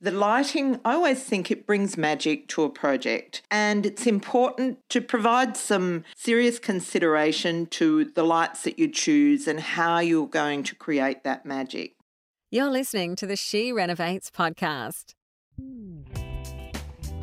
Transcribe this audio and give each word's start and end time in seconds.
The 0.00 0.12
lighting, 0.12 0.78
I 0.84 0.94
always 0.94 1.24
think 1.24 1.50
it 1.50 1.66
brings 1.66 1.96
magic 1.96 2.46
to 2.48 2.62
a 2.62 2.70
project, 2.70 3.42
and 3.50 3.84
it's 3.84 4.06
important 4.06 4.78
to 4.90 5.00
provide 5.00 5.56
some 5.56 6.04
serious 6.14 6.60
consideration 6.60 7.66
to 7.66 8.04
the 8.04 8.22
lights 8.22 8.62
that 8.62 8.78
you 8.78 8.86
choose 8.86 9.48
and 9.48 9.58
how 9.58 9.98
you're 9.98 10.28
going 10.28 10.62
to 10.62 10.76
create 10.76 11.24
that 11.24 11.44
magic. 11.44 11.96
You're 12.48 12.70
listening 12.70 13.16
to 13.16 13.26
the 13.26 13.34
She 13.34 13.72
Renovates 13.72 14.30
podcast. 14.30 15.14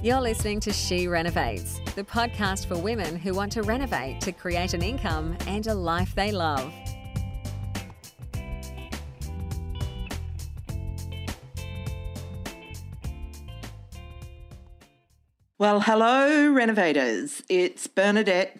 You're 0.03 0.19
listening 0.19 0.59
to 0.59 0.73
She 0.73 1.07
Renovates, 1.07 1.79
the 1.95 2.03
podcast 2.03 2.67
for 2.67 2.77
women 2.77 3.15
who 3.15 3.33
want 3.33 3.53
to 3.53 3.63
renovate 3.63 4.19
to 4.19 4.33
create 4.33 4.73
an 4.73 4.81
income 4.81 5.37
and 5.47 5.65
a 5.67 5.73
life 5.73 6.13
they 6.13 6.33
love. 6.33 6.73
Well, 15.57 15.79
hello, 15.79 16.51
renovators. 16.51 17.41
It's 17.47 17.87
Bernadette 17.87 18.59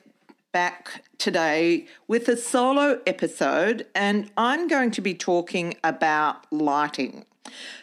back 0.54 1.04
today 1.18 1.88
with 2.08 2.30
a 2.30 2.38
solo 2.38 3.02
episode, 3.06 3.86
and 3.94 4.32
I'm 4.38 4.70
going 4.70 4.92
to 4.92 5.02
be 5.02 5.14
talking 5.14 5.76
about 5.84 6.50
lighting. 6.54 7.26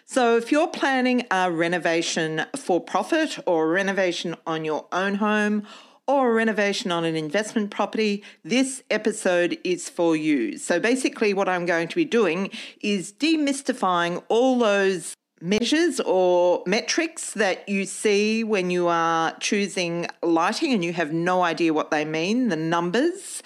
So, 0.06 0.38
if 0.38 0.50
you're 0.50 0.66
planning 0.66 1.26
a 1.30 1.52
renovation 1.52 2.46
for 2.56 2.80
profit 2.80 3.38
or 3.46 3.66
a 3.66 3.68
renovation 3.68 4.34
on 4.46 4.64
your 4.64 4.86
own 4.92 5.16
home, 5.16 5.66
or 6.08 6.30
a 6.30 6.34
renovation 6.34 6.90
on 6.90 7.04
an 7.04 7.14
investment 7.14 7.70
property, 7.70 8.24
this 8.42 8.82
episode 8.90 9.58
is 9.62 9.90
for 9.90 10.16
you. 10.16 10.56
So, 10.56 10.80
basically, 10.80 11.34
what 11.34 11.50
I'm 11.50 11.66
going 11.66 11.88
to 11.88 11.96
be 11.96 12.06
doing 12.06 12.48
is 12.80 13.12
demystifying 13.12 14.22
all 14.28 14.58
those 14.58 15.14
measures 15.42 15.98
or 16.00 16.62
metrics 16.66 17.32
that 17.32 17.68
you 17.68 17.84
see 17.84 18.44
when 18.44 18.70
you 18.70 18.86
are 18.86 19.36
choosing 19.40 20.06
lighting 20.22 20.72
and 20.72 20.84
you 20.84 20.92
have 20.92 21.12
no 21.12 21.42
idea 21.42 21.74
what 21.74 21.90
they 21.90 22.04
mean, 22.04 22.48
the 22.48 22.56
numbers, 22.56 23.42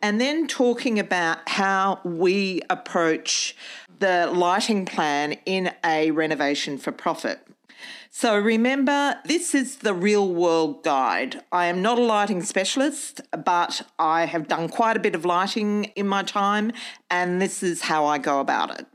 and 0.00 0.20
then 0.20 0.46
talking 0.46 0.98
about 0.98 1.46
how 1.48 2.00
we 2.04 2.62
approach 2.70 3.56
the 3.98 4.30
lighting 4.32 4.86
plan 4.86 5.32
in 5.44 5.72
a 5.84 6.10
renovation 6.12 6.78
for 6.78 6.92
profit. 6.92 7.46
So 8.12 8.36
remember, 8.38 9.16
this 9.24 9.54
is 9.54 9.76
the 9.76 9.94
real 9.94 10.32
world 10.32 10.82
guide. 10.82 11.42
I 11.52 11.66
am 11.66 11.82
not 11.82 11.98
a 11.98 12.02
lighting 12.02 12.42
specialist, 12.42 13.20
but 13.44 13.82
I 13.98 14.24
have 14.26 14.48
done 14.48 14.68
quite 14.68 14.96
a 14.96 15.00
bit 15.00 15.14
of 15.14 15.24
lighting 15.24 15.84
in 15.96 16.06
my 16.06 16.22
time, 16.22 16.72
and 17.10 17.42
this 17.42 17.62
is 17.62 17.82
how 17.82 18.06
I 18.06 18.18
go 18.18 18.40
about 18.40 18.78
it. 18.78 18.86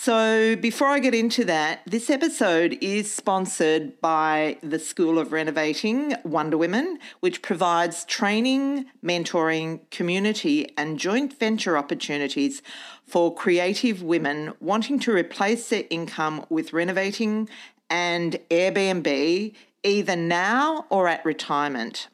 So, 0.00 0.54
before 0.54 0.86
I 0.86 1.00
get 1.00 1.12
into 1.12 1.44
that, 1.46 1.80
this 1.84 2.08
episode 2.08 2.78
is 2.80 3.12
sponsored 3.12 4.00
by 4.00 4.58
the 4.62 4.78
School 4.78 5.18
of 5.18 5.32
Renovating 5.32 6.14
Wonder 6.22 6.56
Women, 6.56 7.00
which 7.18 7.42
provides 7.42 8.04
training, 8.04 8.86
mentoring, 9.04 9.80
community, 9.90 10.72
and 10.78 11.00
joint 11.00 11.36
venture 11.36 11.76
opportunities 11.76 12.62
for 13.08 13.34
creative 13.34 14.00
women 14.00 14.52
wanting 14.60 15.00
to 15.00 15.12
replace 15.12 15.68
their 15.68 15.82
income 15.90 16.46
with 16.48 16.72
renovating 16.72 17.48
and 17.90 18.38
Airbnb 18.52 19.52
either 19.82 20.14
now 20.14 20.86
or 20.90 21.08
at 21.08 21.24
retirement. 21.24 22.06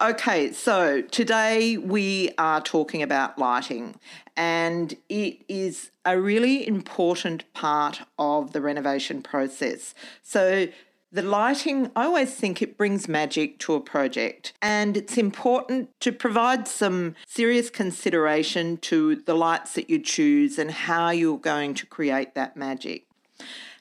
Okay, 0.00 0.52
so 0.52 1.02
today 1.02 1.76
we 1.76 2.30
are 2.38 2.60
talking 2.60 3.02
about 3.02 3.38
lighting, 3.38 3.98
and 4.36 4.94
it 5.08 5.44
is 5.48 5.90
a 6.04 6.20
really 6.20 6.66
important 6.66 7.52
part 7.52 8.02
of 8.18 8.52
the 8.52 8.60
renovation 8.60 9.22
process. 9.22 9.94
So, 10.22 10.68
the 11.10 11.22
lighting, 11.22 11.90
I 11.96 12.04
always 12.04 12.34
think 12.34 12.60
it 12.60 12.76
brings 12.76 13.08
magic 13.08 13.58
to 13.60 13.74
a 13.74 13.80
project, 13.80 14.52
and 14.60 14.96
it's 14.96 15.16
important 15.16 15.88
to 16.00 16.12
provide 16.12 16.68
some 16.68 17.14
serious 17.26 17.70
consideration 17.70 18.76
to 18.78 19.16
the 19.16 19.34
lights 19.34 19.72
that 19.74 19.88
you 19.88 20.00
choose 20.00 20.58
and 20.58 20.70
how 20.70 21.10
you're 21.10 21.38
going 21.38 21.74
to 21.74 21.86
create 21.86 22.34
that 22.34 22.56
magic. 22.56 23.06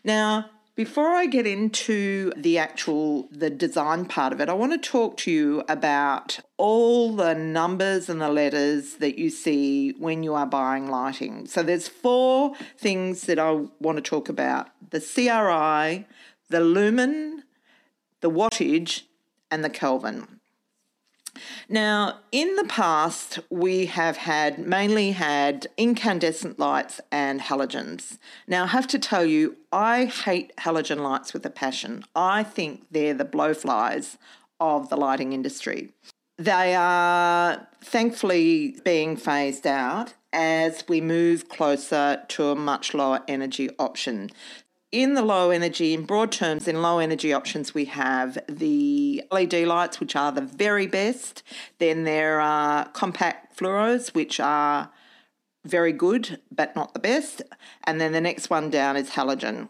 Now, 0.04 0.50
before 0.78 1.16
I 1.16 1.26
get 1.26 1.48
into 1.48 2.32
the 2.38 2.60
actual 2.60 3.28
the 3.32 3.50
design 3.50 4.06
part 4.06 4.32
of 4.32 4.40
it, 4.40 4.48
I 4.48 4.54
want 4.54 4.74
to 4.74 4.90
talk 4.90 5.18
to 5.18 5.32
you 5.32 5.64
about 5.68 6.40
all 6.56 7.16
the 7.16 7.34
numbers 7.34 8.10
and 8.10 8.22
the 8.22 8.30
letters 8.30 8.98
that 8.98 9.18
you 9.18 9.32
see 9.32 9.96
when 9.98 10.22
you 10.22 10.36
are 10.36 10.46
buying 10.46 10.88
lighting. 10.88 11.48
So 11.48 11.64
there's 11.64 11.88
four 11.88 12.54
things 12.78 13.22
that 13.22 13.40
I 13.40 13.66
want 13.80 13.98
to 13.98 14.04
talk 14.04 14.30
about. 14.30 14.70
The 14.92 15.02
CRI, 15.02 16.06
the 16.50 16.62
lumen, 16.62 17.44
the 18.22 18.30
wattage, 18.30 19.04
and 19.52 19.64
the 19.64 19.70
Kelvin. 19.70 20.38
Now, 21.70 22.20
in 22.32 22.56
the 22.56 22.64
past, 22.64 23.40
we 23.50 23.86
have 23.88 24.18
had 24.18 24.58
mainly 24.60 25.12
had 25.12 25.68
incandescent 25.78 26.58
lights 26.58 27.00
and 27.12 27.42
halogens. 27.42 28.18
Now, 28.48 28.64
I 28.64 28.68
have 28.68 28.88
to 28.88 29.00
tell 29.00 29.26
you, 29.26 29.58
I 29.72 30.06
hate 30.06 30.56
halogen 30.58 31.00
lights 31.00 31.34
with 31.34 31.46
a 31.46 31.50
passion. 31.50 32.06
I 32.16 32.44
think 32.44 32.86
they're 32.92 33.14
the 33.14 33.26
blowflies 33.26 34.18
of 34.60 34.90
the 34.90 34.98
lighting 34.98 35.34
industry. 35.34 35.92
They 36.38 36.76
are 36.76 37.68
thankfully 37.84 38.78
being 38.84 39.18
phased 39.18 39.66
out 39.66 40.14
as 40.34 40.84
we 40.88 41.02
move 41.02 41.50
closer 41.50 42.24
to 42.28 42.50
a 42.50 42.56
much 42.56 42.94
lower 42.94 43.22
energy 43.28 43.70
option 43.80 44.30
in 44.98 45.14
the 45.14 45.22
low 45.22 45.52
energy, 45.52 45.94
in 45.94 46.06
broad 46.06 46.32
terms, 46.32 46.68
in 46.68 46.82
low 46.82 46.98
energy 46.98 47.32
options, 47.32 47.72
we 47.72 47.86
have 47.86 48.36
the 48.50 49.22
LED 49.32 49.54
lights, 49.54 50.00
which 50.00 50.16
are 50.16 50.32
the 50.32 50.42
very 50.42 50.88
best. 50.88 51.44
Then 51.78 52.04
there 52.04 52.42
are 52.42 52.90
compact 52.90 53.56
fluoros, 53.56 54.16
which 54.16 54.40
are 54.40 54.90
very 55.64 55.92
good, 55.94 56.40
but 56.52 56.76
not 56.76 56.96
the 56.96 57.00
best. 57.00 57.44
And 57.84 58.02
then 58.02 58.12
the 58.12 58.22
next 58.22 58.50
one 58.50 58.72
down 58.72 58.98
is 58.98 59.12
halogen. 59.12 59.70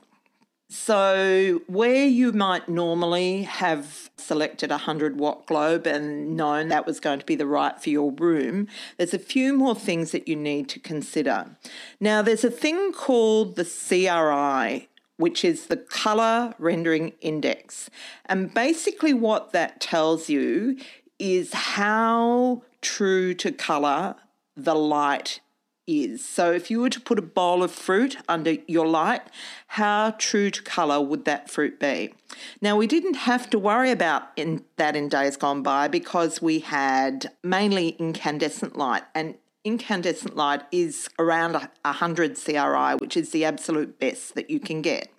So, 0.69 1.61
where 1.67 2.05
you 2.05 2.31
might 2.31 2.69
normally 2.69 3.43
have 3.43 4.09
selected 4.17 4.69
a 4.69 4.75
100 4.75 5.19
watt 5.19 5.45
globe 5.45 5.85
and 5.85 6.37
known 6.37 6.69
that 6.69 6.85
was 6.85 7.01
going 7.01 7.19
to 7.19 7.25
be 7.25 7.35
the 7.35 7.45
right 7.45 7.81
for 7.81 7.89
your 7.89 8.11
room, 8.11 8.67
there's 8.97 9.13
a 9.13 9.19
few 9.19 9.53
more 9.53 9.75
things 9.75 10.11
that 10.11 10.27
you 10.27 10.37
need 10.37 10.69
to 10.69 10.79
consider. 10.79 11.57
Now, 11.99 12.21
there's 12.21 12.43
a 12.45 12.51
thing 12.51 12.91
called 12.91 13.55
the 13.55 13.65
CRI, 13.65 14.89
which 15.17 15.43
is 15.43 15.67
the 15.67 15.77
color 15.77 16.53
rendering 16.57 17.13
index. 17.21 17.89
And 18.25 18.53
basically, 18.53 19.13
what 19.13 19.51
that 19.51 19.81
tells 19.81 20.29
you 20.29 20.77
is 21.19 21.53
how 21.53 22.63
true 22.81 23.33
to 23.33 23.51
color 23.51 24.15
the 24.55 24.75
light 24.75 25.39
is. 25.87 26.23
So, 26.27 26.51
if 26.51 26.69
you 26.69 26.81
were 26.81 26.89
to 26.89 26.99
put 26.99 27.17
a 27.17 27.23
bowl 27.23 27.63
of 27.63 27.71
fruit 27.71 28.17
under 28.27 28.57
your 28.67 28.87
light, 28.87 29.21
how 29.67 30.11
true 30.17 30.51
to 30.51 30.61
colour 30.61 31.01
would 31.01 31.25
that 31.25 31.49
fruit 31.49 31.79
be? 31.79 32.13
Now, 32.61 32.75
we 32.75 32.87
didn't 32.87 33.15
have 33.15 33.49
to 33.51 33.59
worry 33.59 33.89
about 33.91 34.23
in, 34.35 34.65
that 34.75 34.95
in 34.95 35.09
days 35.09 35.37
gone 35.37 35.63
by 35.63 35.87
because 35.87 36.41
we 36.41 36.59
had 36.59 37.31
mainly 37.43 37.89
incandescent 37.99 38.77
light, 38.77 39.03
and 39.15 39.35
incandescent 39.67 40.35
light 40.35 40.63
is 40.71 41.09
around 41.19 41.53
100 41.53 42.37
CRI, 42.41 42.95
which 42.97 43.17
is 43.17 43.31
the 43.31 43.43
absolute 43.43 43.99
best 43.99 44.33
that 44.35 44.49
you 44.49 44.59
can 44.59 44.81
get. 44.81 45.09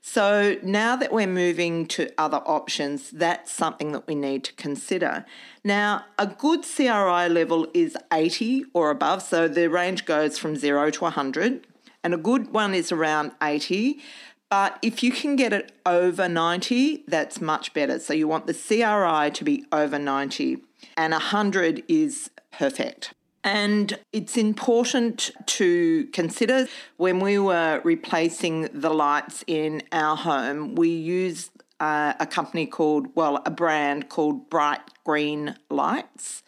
So 0.00 0.56
now 0.62 0.94
that 0.94 1.12
we're 1.12 1.26
moving 1.26 1.86
to 1.88 2.08
other 2.16 2.38
options, 2.46 3.10
that's 3.10 3.50
something 3.50 3.90
that 3.92 4.06
we 4.06 4.14
need 4.14 4.44
to 4.44 4.52
consider. 4.54 5.26
Now, 5.64 6.04
a 6.18 6.26
good 6.26 6.64
CRI 6.64 7.28
level 7.28 7.66
is 7.74 7.96
80 8.12 8.66
or 8.72 8.90
above, 8.90 9.22
so 9.22 9.48
the 9.48 9.68
range 9.68 10.04
goes 10.04 10.38
from 10.38 10.54
0 10.54 10.90
to 10.92 11.00
100, 11.04 11.66
and 12.04 12.14
a 12.14 12.16
good 12.16 12.52
one 12.52 12.74
is 12.74 12.92
around 12.92 13.32
80. 13.42 14.00
But 14.48 14.78
if 14.82 15.02
you 15.02 15.12
can 15.12 15.36
get 15.36 15.52
it 15.52 15.72
over 15.84 16.28
90, 16.28 17.04
that's 17.08 17.40
much 17.40 17.74
better. 17.74 17.98
So 17.98 18.14
you 18.14 18.28
want 18.28 18.46
the 18.46 18.54
CRI 18.54 19.30
to 19.32 19.44
be 19.44 19.64
over 19.72 19.98
90, 19.98 20.58
and 20.96 21.12
100 21.12 21.82
is 21.88 22.30
perfect. 22.52 23.12
And 23.42 23.98
it's 24.12 24.36
important 24.36 25.30
to 25.46 26.06
consider 26.12 26.68
when 26.98 27.20
we 27.20 27.38
were 27.38 27.80
replacing 27.84 28.68
the 28.74 28.90
lights 28.90 29.44
in 29.46 29.82
our 29.92 30.16
home, 30.16 30.74
we 30.74 30.90
used 30.90 31.50
uh, 31.80 32.12
a 32.20 32.26
company 32.26 32.66
called, 32.66 33.08
well, 33.14 33.42
a 33.46 33.50
brand 33.50 34.10
called 34.10 34.50
Bright 34.50 34.80
Green 35.04 35.56
Lights. 35.70 36.42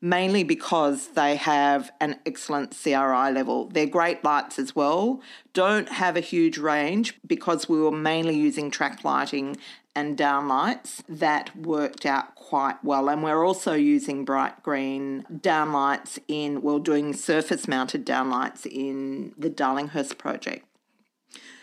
Mainly 0.00 0.44
because 0.44 1.08
they 1.08 1.36
have 1.36 1.90
an 2.00 2.18
excellent 2.24 2.76
CRI 2.80 3.30
level. 3.32 3.68
They're 3.68 3.86
great 3.86 4.22
lights 4.22 4.58
as 4.58 4.76
well, 4.76 5.20
don't 5.52 5.88
have 5.88 6.16
a 6.16 6.20
huge 6.20 6.58
range 6.58 7.18
because 7.26 7.68
we 7.68 7.80
were 7.80 7.90
mainly 7.90 8.36
using 8.36 8.70
track 8.70 9.04
lighting 9.04 9.56
and 9.98 10.16
downlights 10.16 11.02
that 11.08 11.54
worked 11.56 12.06
out 12.06 12.36
quite 12.36 12.82
well. 12.84 13.08
And 13.08 13.22
we're 13.22 13.44
also 13.44 13.72
using 13.72 14.24
bright 14.24 14.62
green 14.62 15.26
downlights 15.32 16.20
in, 16.28 16.62
we're 16.62 16.78
doing 16.78 17.12
surface 17.12 17.66
mounted 17.66 18.06
downlights 18.06 18.64
in 18.64 19.34
the 19.36 19.50
Darlinghurst 19.50 20.16
project. 20.16 20.64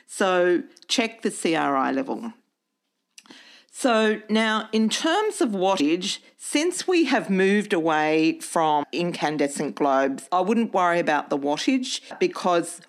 So 0.06 0.64
check 0.90 1.22
the 1.22 1.32
CRI 1.32 1.94
level. 1.94 2.34
So 3.78 4.22
now, 4.30 4.70
in 4.72 4.88
terms 4.88 5.42
of 5.42 5.50
wattage, 5.50 6.20
since 6.38 6.88
we 6.88 7.04
have 7.06 7.30
moved 7.30 7.74
away 7.74 8.40
from 8.40 8.86
incandescent 8.94 9.76
globes, 9.76 10.30
I 10.32 10.40
wouldn't 10.40 10.74
worry 10.74 10.98
about 10.98 11.30
the 11.30 11.38
wattage 11.38 12.00
because 12.18 12.80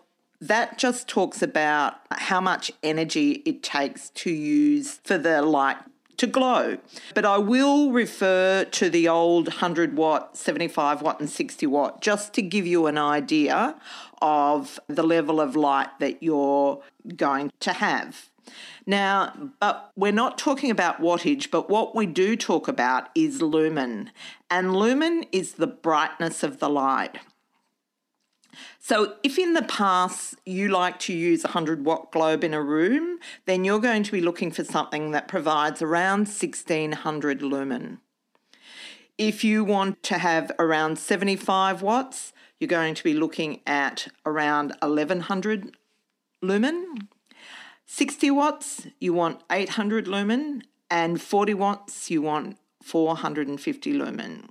that 0.40 0.78
just 0.78 1.08
talks 1.08 1.42
about 1.42 1.94
how 2.12 2.40
much 2.40 2.70
energy 2.84 3.42
it 3.44 3.64
takes 3.64 4.10
to 4.10 4.30
use 4.30 5.00
for 5.02 5.18
the 5.18 5.42
light 5.42 5.78
to 6.18 6.28
glow. 6.28 6.78
But 7.16 7.24
I 7.24 7.38
will 7.38 7.90
refer 7.90 8.62
to 8.62 8.88
the 8.88 9.08
old 9.08 9.48
100 9.48 9.96
watt, 9.96 10.36
75 10.36 11.02
watt, 11.02 11.18
and 11.18 11.28
60 11.28 11.66
watt 11.66 12.00
just 12.00 12.32
to 12.34 12.42
give 12.42 12.64
you 12.64 12.86
an 12.86 12.96
idea 12.96 13.74
of 14.22 14.78
the 14.86 15.02
level 15.02 15.40
of 15.40 15.56
light 15.56 15.88
that 15.98 16.22
you're 16.22 16.80
going 17.16 17.50
to 17.58 17.72
have. 17.72 18.30
Now, 18.86 19.50
but 19.58 19.90
we're 19.96 20.12
not 20.12 20.38
talking 20.38 20.70
about 20.70 21.00
wattage, 21.00 21.50
but 21.50 21.68
what 21.68 21.96
we 21.96 22.06
do 22.06 22.36
talk 22.36 22.68
about 22.68 23.08
is 23.16 23.42
lumen. 23.42 24.12
And 24.48 24.76
lumen 24.76 25.24
is 25.32 25.54
the 25.54 25.66
brightness 25.66 26.44
of 26.44 26.60
the 26.60 26.68
light. 26.68 27.18
So, 28.78 29.16
if 29.22 29.38
in 29.38 29.54
the 29.54 29.62
past 29.62 30.36
you 30.46 30.68
like 30.68 30.98
to 31.00 31.12
use 31.12 31.44
a 31.44 31.48
100 31.48 31.84
watt 31.84 32.12
globe 32.12 32.44
in 32.44 32.54
a 32.54 32.62
room, 32.62 33.18
then 33.44 33.64
you're 33.64 33.80
going 33.80 34.04
to 34.04 34.12
be 34.12 34.20
looking 34.20 34.50
for 34.50 34.64
something 34.64 35.10
that 35.10 35.28
provides 35.28 35.82
around 35.82 36.20
1600 36.20 37.42
lumen. 37.42 37.98
If 39.18 39.44
you 39.44 39.64
want 39.64 40.02
to 40.04 40.18
have 40.18 40.52
around 40.58 40.98
75 40.98 41.82
watts, 41.82 42.32
you're 42.60 42.68
going 42.68 42.94
to 42.94 43.04
be 43.04 43.14
looking 43.14 43.60
at 43.66 44.08
around 44.24 44.74
1100 44.80 45.76
lumen. 46.40 47.08
60 47.86 48.30
watts, 48.32 48.86
you 49.00 49.14
want 49.14 49.40
800 49.50 50.08
lumen, 50.08 50.64
and 50.90 51.20
40 51.20 51.54
watts, 51.54 52.10
you 52.10 52.22
want 52.22 52.58
450 52.82 53.92
lumen. 53.92 54.50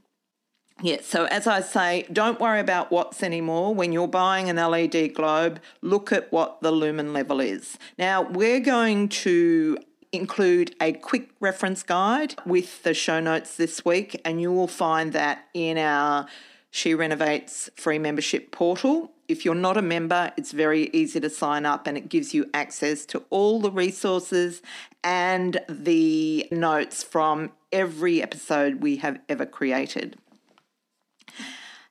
Yeah, 0.81 0.97
so 1.01 1.25
as 1.25 1.47
I 1.47 1.61
say, 1.61 2.05
don't 2.11 2.39
worry 2.39 2.59
about 2.59 2.91
watts 2.91 3.23
anymore. 3.23 3.73
When 3.73 3.93
you're 3.93 4.09
buying 4.09 4.49
an 4.49 4.57
LED 4.57 5.13
globe, 5.13 5.61
look 5.81 6.11
at 6.11 6.31
what 6.33 6.61
the 6.61 6.71
lumen 6.71 7.13
level 7.13 7.39
is. 7.39 7.77
Now, 7.97 8.23
we're 8.23 8.59
going 8.59 9.07
to 9.09 9.77
include 10.11 10.75
a 10.81 10.91
quick 10.93 11.29
reference 11.39 11.81
guide 11.81 12.35
with 12.45 12.83
the 12.83 12.93
show 12.93 13.21
notes 13.21 13.55
this 13.55 13.85
week, 13.85 14.19
and 14.25 14.41
you 14.41 14.51
will 14.51 14.67
find 14.67 15.13
that 15.13 15.45
in 15.53 15.77
our 15.77 16.27
She 16.71 16.93
Renovates 16.93 17.69
free 17.77 17.99
membership 17.99 18.51
portal. 18.51 19.14
If 19.27 19.43
you're 19.43 19.55
not 19.55 19.77
a 19.77 19.81
member, 19.81 20.31
it's 20.37 20.51
very 20.51 20.89
easy 20.93 21.19
to 21.19 21.29
sign 21.29 21.65
up 21.65 21.87
and 21.87 21.97
it 21.97 22.09
gives 22.09 22.33
you 22.33 22.49
access 22.53 23.05
to 23.07 23.23
all 23.29 23.59
the 23.59 23.71
resources 23.71 24.61
and 25.03 25.59
the 25.67 26.47
notes 26.51 27.03
from 27.03 27.51
every 27.71 28.21
episode 28.21 28.81
we 28.81 28.97
have 28.97 29.19
ever 29.27 29.45
created. 29.45 30.17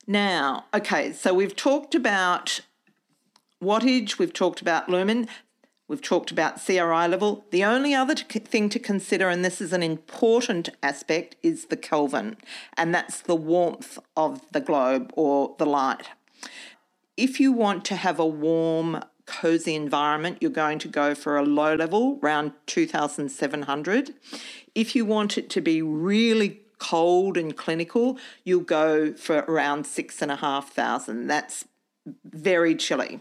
Now, 0.06 0.66
okay, 0.74 1.12
so 1.12 1.32
we've 1.32 1.56
talked 1.56 1.94
about 1.94 2.60
wattage, 3.62 4.18
we've 4.18 4.32
talked 4.32 4.60
about 4.60 4.88
lumen, 4.88 5.26
we've 5.88 6.02
talked 6.02 6.30
about 6.30 6.64
CRI 6.64 7.08
level. 7.08 7.44
The 7.50 7.64
only 7.64 7.94
other 7.94 8.14
thing 8.14 8.68
to 8.68 8.78
consider, 8.78 9.28
and 9.28 9.44
this 9.44 9.60
is 9.60 9.72
an 9.72 9.82
important 9.82 10.68
aspect, 10.82 11.36
is 11.42 11.66
the 11.66 11.76
Kelvin, 11.76 12.36
and 12.76 12.94
that's 12.94 13.20
the 13.20 13.34
warmth 13.34 13.98
of 14.16 14.42
the 14.52 14.60
globe 14.60 15.10
or 15.16 15.54
the 15.58 15.66
light. 15.66 16.08
If 17.16 17.40
you 17.40 17.52
want 17.52 17.84
to 17.86 17.96
have 17.96 18.18
a 18.18 18.26
warm, 18.26 19.02
cozy 19.26 19.74
environment, 19.74 20.38
you're 20.40 20.50
going 20.50 20.78
to 20.80 20.88
go 20.88 21.14
for 21.14 21.36
a 21.36 21.44
low 21.44 21.74
level, 21.74 22.18
around 22.22 22.52
2700. 22.66 24.14
If 24.74 24.96
you 24.96 25.04
want 25.04 25.38
it 25.38 25.48
to 25.50 25.60
be 25.60 25.80
really 25.80 26.60
cold 26.78 27.36
and 27.36 27.56
clinical, 27.56 28.18
you'll 28.44 28.60
go 28.60 29.14
for 29.14 29.38
around 29.48 29.86
six 29.86 30.20
and 30.20 30.30
a 30.30 30.36
half 30.36 30.72
thousand. 30.72 31.28
That's 31.28 31.66
very 32.24 32.74
chilly. 32.74 33.20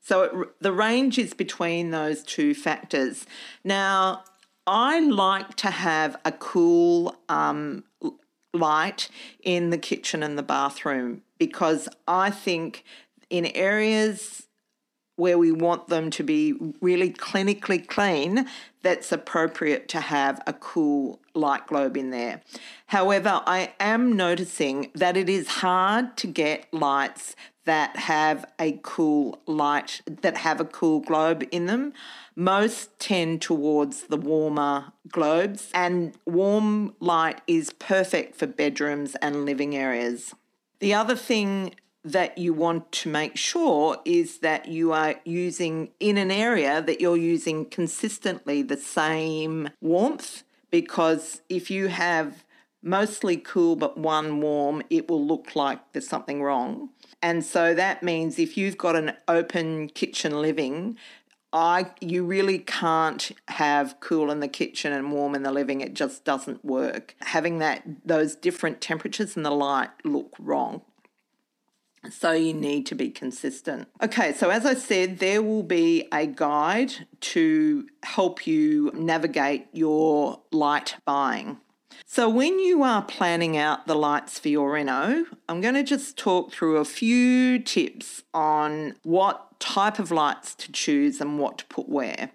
So 0.00 0.22
it, 0.22 0.62
the 0.62 0.72
range 0.72 1.18
is 1.18 1.34
between 1.34 1.90
those 1.90 2.22
two 2.22 2.54
factors. 2.54 3.26
Now, 3.64 4.24
I 4.66 5.00
like 5.00 5.54
to 5.56 5.70
have 5.70 6.16
a 6.24 6.32
cool 6.32 7.16
um, 7.28 7.84
light 8.52 9.08
in 9.42 9.70
the 9.70 9.78
kitchen 9.78 10.22
and 10.22 10.36
the 10.38 10.42
bathroom 10.42 11.22
because 11.38 11.88
I 12.08 12.30
think 12.30 12.84
in 13.30 13.46
areas 13.46 14.46
where 15.16 15.38
we 15.38 15.50
want 15.50 15.88
them 15.88 16.10
to 16.10 16.22
be 16.22 16.54
really 16.80 17.10
clinically 17.10 17.86
clean, 17.86 18.46
that's 18.82 19.10
appropriate 19.10 19.88
to 19.88 20.00
have 20.00 20.42
a 20.46 20.52
cool 20.52 21.18
light 21.34 21.66
globe 21.66 21.96
in 21.96 22.10
there. 22.10 22.42
However, 22.88 23.42
I 23.46 23.72
am 23.80 24.14
noticing 24.14 24.90
that 24.94 25.16
it 25.16 25.28
is 25.28 25.48
hard 25.48 26.16
to 26.18 26.26
get 26.26 26.72
lights 26.72 27.34
that 27.64 27.96
have 27.96 28.44
a 28.60 28.78
cool 28.82 29.40
light, 29.46 30.00
that 30.06 30.36
have 30.36 30.60
a 30.60 30.64
cool 30.64 31.00
globe 31.00 31.44
in 31.50 31.66
them. 31.66 31.92
Most 32.36 32.98
tend 33.00 33.42
towards 33.42 34.04
the 34.04 34.16
warmer 34.16 34.92
globes, 35.10 35.70
and 35.74 36.14
warm 36.26 36.94
light 37.00 37.40
is 37.46 37.72
perfect 37.72 38.36
for 38.36 38.46
bedrooms 38.46 39.16
and 39.16 39.44
living 39.44 39.74
areas. 39.74 40.34
The 40.78 40.94
other 40.94 41.16
thing 41.16 41.74
that 42.06 42.38
you 42.38 42.54
want 42.54 42.92
to 42.92 43.08
make 43.08 43.36
sure 43.36 44.00
is 44.04 44.38
that 44.38 44.68
you 44.68 44.92
are 44.92 45.16
using 45.24 45.90
in 45.98 46.16
an 46.16 46.30
area 46.30 46.80
that 46.80 47.00
you're 47.00 47.16
using 47.16 47.64
consistently 47.64 48.62
the 48.62 48.76
same 48.76 49.68
warmth 49.80 50.44
because 50.70 51.42
if 51.48 51.68
you 51.68 51.88
have 51.88 52.44
mostly 52.80 53.36
cool 53.36 53.74
but 53.74 53.98
one 53.98 54.40
warm 54.40 54.82
it 54.88 55.08
will 55.08 55.26
look 55.26 55.56
like 55.56 55.80
there's 55.92 56.08
something 56.08 56.40
wrong. 56.42 56.90
And 57.20 57.44
so 57.44 57.74
that 57.74 58.04
means 58.04 58.38
if 58.38 58.56
you've 58.56 58.78
got 58.78 58.94
an 58.94 59.14
open 59.26 59.88
kitchen 59.88 60.40
living 60.40 60.96
I 61.52 61.90
you 62.00 62.24
really 62.24 62.58
can't 62.58 63.32
have 63.48 63.98
cool 64.00 64.30
in 64.30 64.40
the 64.40 64.48
kitchen 64.48 64.92
and 64.92 65.10
warm 65.10 65.34
in 65.34 65.42
the 65.42 65.52
living. 65.52 65.80
It 65.80 65.94
just 65.94 66.24
doesn't 66.24 66.64
work. 66.64 67.16
Having 67.22 67.58
that 67.58 67.82
those 68.04 68.36
different 68.36 68.80
temperatures 68.80 69.36
and 69.36 69.44
the 69.44 69.50
light 69.50 69.90
look 70.04 70.34
wrong 70.38 70.82
so 72.10 72.32
you 72.32 72.54
need 72.54 72.86
to 72.86 72.94
be 72.94 73.10
consistent. 73.10 73.88
Okay, 74.02 74.32
so 74.32 74.50
as 74.50 74.66
I 74.66 74.74
said, 74.74 75.18
there 75.18 75.42
will 75.42 75.62
be 75.62 76.08
a 76.12 76.26
guide 76.26 76.92
to 77.20 77.86
help 78.02 78.46
you 78.46 78.90
navigate 78.94 79.66
your 79.72 80.40
light 80.52 80.96
buying. 81.04 81.58
So, 82.04 82.28
when 82.28 82.58
you 82.58 82.82
are 82.82 83.02
planning 83.02 83.56
out 83.56 83.86
the 83.86 83.94
lights 83.94 84.38
for 84.38 84.48
your 84.48 84.72
reno, 84.72 85.24
I'm 85.48 85.60
going 85.60 85.74
to 85.74 85.82
just 85.82 86.16
talk 86.16 86.52
through 86.52 86.76
a 86.76 86.84
few 86.84 87.58
tips 87.58 88.22
on 88.34 88.94
what 89.02 89.58
type 89.58 89.98
of 89.98 90.10
lights 90.10 90.54
to 90.56 90.72
choose 90.72 91.20
and 91.20 91.38
what 91.38 91.58
to 91.58 91.64
put 91.66 91.88
where. 91.88 92.30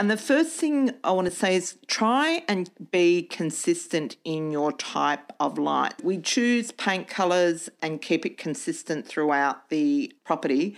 And 0.00 0.10
the 0.10 0.16
first 0.16 0.56
thing 0.56 0.92
I 1.04 1.10
want 1.10 1.26
to 1.26 1.30
say 1.30 1.56
is 1.56 1.76
try 1.86 2.42
and 2.48 2.70
be 2.90 3.22
consistent 3.22 4.16
in 4.24 4.50
your 4.50 4.72
type 4.72 5.30
of 5.38 5.58
light. 5.58 6.02
We 6.02 6.16
choose 6.16 6.72
paint 6.72 7.06
colors 7.06 7.68
and 7.82 8.00
keep 8.00 8.24
it 8.24 8.38
consistent 8.38 9.06
throughout 9.06 9.68
the 9.68 10.10
property 10.24 10.74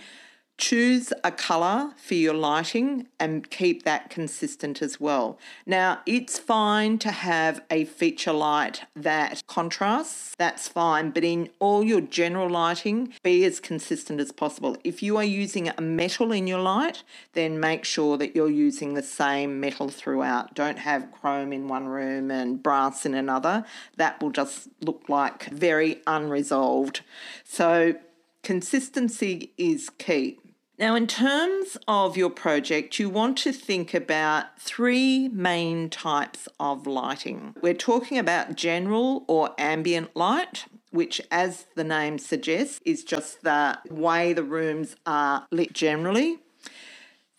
Choose 0.57 1.11
a 1.23 1.31
colour 1.31 1.93
for 1.97 2.13
your 2.13 2.35
lighting 2.35 3.07
and 3.19 3.49
keep 3.49 3.83
that 3.83 4.11
consistent 4.11 4.83
as 4.83 4.99
well. 4.99 5.39
Now, 5.65 6.01
it's 6.05 6.37
fine 6.37 6.99
to 6.99 7.11
have 7.11 7.63
a 7.71 7.85
feature 7.85 8.31
light 8.31 8.83
that 8.95 9.41
contrasts, 9.47 10.35
that's 10.37 10.67
fine, 10.67 11.09
but 11.09 11.23
in 11.23 11.49
all 11.59 11.83
your 11.83 12.01
general 12.01 12.49
lighting, 12.49 13.13
be 13.23 13.43
as 13.45 13.59
consistent 13.59 14.19
as 14.19 14.31
possible. 14.31 14.77
If 14.83 15.01
you 15.01 15.17
are 15.17 15.23
using 15.23 15.69
a 15.69 15.81
metal 15.81 16.31
in 16.31 16.45
your 16.45 16.61
light, 16.61 17.03
then 17.33 17.59
make 17.59 17.83
sure 17.83 18.15
that 18.17 18.35
you're 18.35 18.49
using 18.49 18.93
the 18.93 19.03
same 19.03 19.59
metal 19.59 19.89
throughout. 19.89 20.53
Don't 20.53 20.79
have 20.79 21.11
chrome 21.11 21.51
in 21.51 21.67
one 21.67 21.87
room 21.87 22.29
and 22.29 22.61
brass 22.61 23.07
in 23.07 23.15
another. 23.15 23.65
That 23.97 24.21
will 24.21 24.31
just 24.31 24.69
look 24.81 25.09
like 25.09 25.45
very 25.45 26.01
unresolved. 26.05 27.01
So, 27.43 27.95
consistency 28.43 29.51
is 29.57 29.89
key. 29.89 30.39
Now, 30.79 30.95
in 30.95 31.05
terms 31.05 31.77
of 31.87 32.17
your 32.17 32.31
project, 32.31 32.97
you 32.97 33.07
want 33.07 33.37
to 33.39 33.51
think 33.51 33.93
about 33.93 34.59
three 34.59 35.29
main 35.29 35.87
types 35.89 36.47
of 36.59 36.87
lighting. 36.87 37.53
We're 37.61 37.75
talking 37.75 38.17
about 38.17 38.55
general 38.55 39.23
or 39.27 39.51
ambient 39.59 40.15
light, 40.15 40.65
which, 40.89 41.21
as 41.29 41.67
the 41.75 41.83
name 41.83 42.17
suggests, 42.17 42.81
is 42.85 43.03
just 43.03 43.43
the 43.43 43.77
way 43.91 44.33
the 44.33 44.43
rooms 44.43 44.95
are 45.05 45.45
lit 45.51 45.73
generally. 45.73 46.39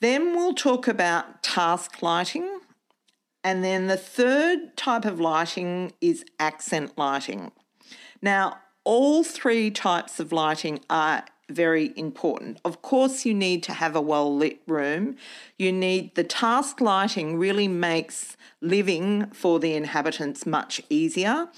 Then 0.00 0.36
we'll 0.36 0.54
talk 0.54 0.86
about 0.86 1.42
task 1.42 2.02
lighting. 2.02 2.60
And 3.42 3.64
then 3.64 3.88
the 3.88 3.96
third 3.96 4.76
type 4.76 5.04
of 5.04 5.18
lighting 5.20 5.92
is 6.00 6.24
accent 6.38 6.96
lighting. 6.96 7.50
Now, 8.22 8.58
all 8.84 9.24
three 9.24 9.70
types 9.72 10.20
of 10.20 10.30
lighting 10.30 10.80
are 10.88 11.24
very 11.48 11.92
important. 11.96 12.60
Of 12.64 12.82
course, 12.82 13.24
you 13.24 13.34
need 13.34 13.62
to 13.64 13.72
have 13.72 13.94
a 13.94 14.00
well 14.00 14.34
lit 14.34 14.60
room. 14.66 15.16
You 15.58 15.72
need 15.72 16.14
the 16.14 16.24
task 16.24 16.80
lighting, 16.80 17.36
really 17.36 17.68
makes 17.68 18.36
living 18.60 19.26
for 19.30 19.60
the 19.60 19.74
inhabitants 19.74 20.46
much 20.46 20.80
easier. 20.88 21.48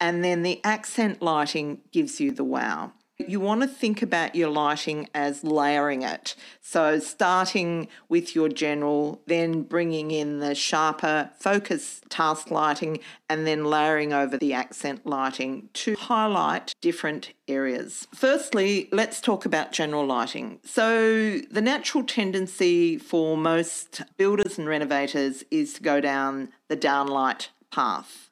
And 0.00 0.24
then 0.24 0.42
the 0.42 0.60
accent 0.64 1.22
lighting 1.22 1.80
gives 1.92 2.20
you 2.20 2.32
the 2.32 2.44
wow. 2.44 2.92
You 3.28 3.40
want 3.40 3.62
to 3.62 3.66
think 3.66 4.02
about 4.02 4.34
your 4.34 4.50
lighting 4.50 5.08
as 5.14 5.44
layering 5.44 6.02
it. 6.02 6.34
So, 6.60 6.98
starting 6.98 7.88
with 8.08 8.34
your 8.34 8.48
general, 8.48 9.22
then 9.26 9.62
bringing 9.62 10.10
in 10.10 10.38
the 10.38 10.54
sharper 10.54 11.30
focus 11.38 12.00
task 12.08 12.50
lighting, 12.50 13.00
and 13.28 13.46
then 13.46 13.64
layering 13.64 14.12
over 14.12 14.36
the 14.36 14.52
accent 14.52 15.06
lighting 15.06 15.68
to 15.74 15.94
highlight 15.94 16.74
different 16.80 17.32
areas. 17.48 18.06
Firstly, 18.14 18.88
let's 18.92 19.20
talk 19.20 19.44
about 19.44 19.72
general 19.72 20.06
lighting. 20.06 20.60
So, 20.64 21.38
the 21.38 21.62
natural 21.62 22.04
tendency 22.04 22.98
for 22.98 23.36
most 23.36 24.02
builders 24.16 24.58
and 24.58 24.68
renovators 24.68 25.44
is 25.50 25.74
to 25.74 25.82
go 25.82 26.00
down 26.00 26.50
the 26.68 26.76
downlight 26.76 27.48
path. 27.70 28.31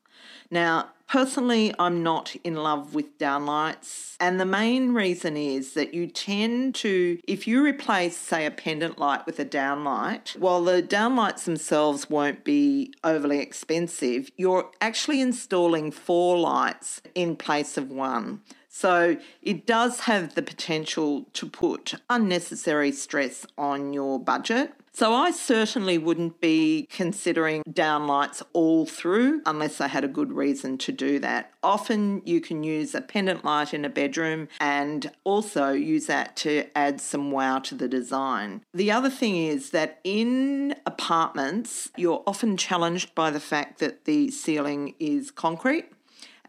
Now, 0.51 0.91
Personally, 1.11 1.75
I'm 1.77 2.05
not 2.05 2.37
in 2.45 2.55
love 2.55 2.95
with 2.95 3.19
downlights. 3.19 4.15
And 4.21 4.39
the 4.39 4.47
main 4.47 4.95
reason 4.95 5.37
is 5.37 5.73
that 5.73 5.93
you 5.93 6.07
tend 6.07 6.77
to, 6.77 7.19
if 7.27 7.49
you 7.49 7.65
replace, 7.65 8.17
say, 8.17 8.47
a 8.47 8.51
pendant 8.53 8.97
light 8.97 9.27
with 9.27 9.41
a 9.41 9.45
downlight, 9.45 10.39
while 10.39 10.63
the 10.63 10.85
downlights 10.85 11.47
themselves 11.47 12.09
won't 12.09 12.45
be 12.45 12.95
overly 13.03 13.41
expensive, 13.41 14.31
you're 14.37 14.71
actually 14.81 15.21
installing 15.21 15.91
four 15.91 16.39
lights 16.39 17.03
in 17.17 17.35
place 17.35 17.77
of 17.77 17.91
one. 17.91 18.43
So 18.69 19.17
it 19.43 19.67
does 19.67 20.01
have 20.01 20.37
the 20.37 20.43
potential 20.43 21.27
to 21.33 21.49
put 21.49 21.95
unnecessary 22.09 22.93
stress 22.93 23.45
on 23.59 23.93
your 23.93 24.21
budget. 24.21 24.75
So 24.93 25.15
I 25.15 25.31
certainly 25.31 25.99
wouldn't 25.99 26.41
be 26.41 26.89
considering 26.91 27.63
downlights 27.69 28.43
all 28.53 28.87
through 28.87 29.41
unless 29.47 29.81
I 29.81 29.87
had 29.89 30.05
a 30.05 30.09
good 30.09 30.33
reason 30.33 30.79
to 30.79 30.93
do 30.93 31.19
that. 31.21 31.53
Often 31.63 32.23
you 32.25 32.41
can 32.41 32.65
use 32.65 32.95
a 32.95 33.01
pendant 33.01 33.45
light 33.45 33.73
in 33.73 33.85
a 33.85 33.89
bedroom 33.89 34.49
and 34.61 35.11
also 35.25 35.73
use 35.73 36.07
that 36.07 36.37
to 36.37 36.67
add 36.77 37.01
some 37.01 37.31
wow 37.31 37.61
to 37.61 37.75
the 37.75 37.89
design. 37.89 38.63
The 38.75 38.91
other 38.91 39.11
thing 39.11 39.37
is 39.37 39.71
that 39.71 40.01
in 40.05 40.75
apartments, 40.87 41.91
you're 41.97 42.23
often 42.27 42.57
challenged 42.57 43.15
by 43.15 43.31
the 43.31 43.41
fact 43.41 43.79
that 43.79 44.05
the 44.05 44.31
ceiling 44.31 44.95
is 44.99 45.31
concrete. 45.31 45.87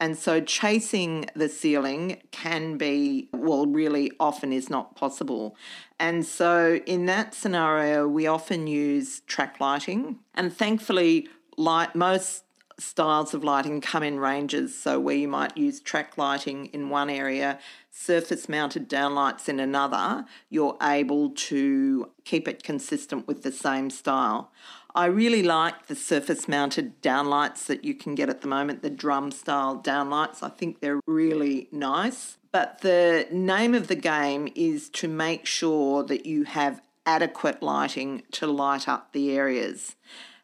And 0.01 0.17
so 0.17 0.41
chasing 0.41 1.27
the 1.35 1.47
ceiling 1.47 2.23
can 2.31 2.75
be, 2.75 3.29
well, 3.31 3.67
really 3.67 4.11
often 4.19 4.51
is 4.51 4.67
not 4.67 4.95
possible. 4.95 5.55
And 5.99 6.25
so 6.25 6.79
in 6.87 7.05
that 7.05 7.35
scenario, 7.35 8.07
we 8.07 8.25
often 8.25 8.65
use 8.65 9.19
track 9.27 9.59
lighting. 9.59 10.17
And 10.33 10.51
thankfully, 10.51 11.29
light 11.55 11.95
most 11.95 12.45
styles 12.79 13.35
of 13.35 13.43
lighting 13.43 13.79
come 13.79 14.01
in 14.01 14.19
ranges. 14.19 14.75
So 14.75 14.99
where 14.99 15.15
you 15.15 15.27
might 15.27 15.55
use 15.55 15.79
track 15.79 16.17
lighting 16.17 16.65
in 16.67 16.89
one 16.89 17.11
area, 17.11 17.59
surface 17.91 18.49
mounted 18.49 18.89
downlights 18.89 19.47
in 19.47 19.59
another, 19.59 20.25
you're 20.49 20.77
able 20.81 21.29
to 21.29 22.09
keep 22.25 22.47
it 22.47 22.63
consistent 22.63 23.27
with 23.27 23.43
the 23.43 23.51
same 23.51 23.91
style. 23.91 24.51
I 24.93 25.05
really 25.05 25.43
like 25.43 25.87
the 25.87 25.95
surface 25.95 26.47
mounted 26.47 27.01
downlights 27.01 27.65
that 27.67 27.85
you 27.85 27.93
can 27.93 28.15
get 28.15 28.29
at 28.29 28.41
the 28.41 28.47
moment, 28.47 28.81
the 28.81 28.89
drum 28.89 29.31
style 29.31 29.77
downlights. 29.77 30.43
I 30.43 30.49
think 30.49 30.79
they're 30.79 30.99
really 31.07 31.69
nice. 31.71 32.37
But 32.51 32.81
the 32.81 33.27
name 33.31 33.73
of 33.73 33.87
the 33.87 33.95
game 33.95 34.49
is 34.55 34.89
to 34.89 35.07
make 35.07 35.45
sure 35.45 36.03
that 36.03 36.25
you 36.25 36.43
have 36.43 36.81
adequate 37.05 37.63
lighting 37.63 38.23
to 38.31 38.47
light 38.47 38.87
up 38.87 39.13
the 39.13 39.31
areas. 39.31 39.95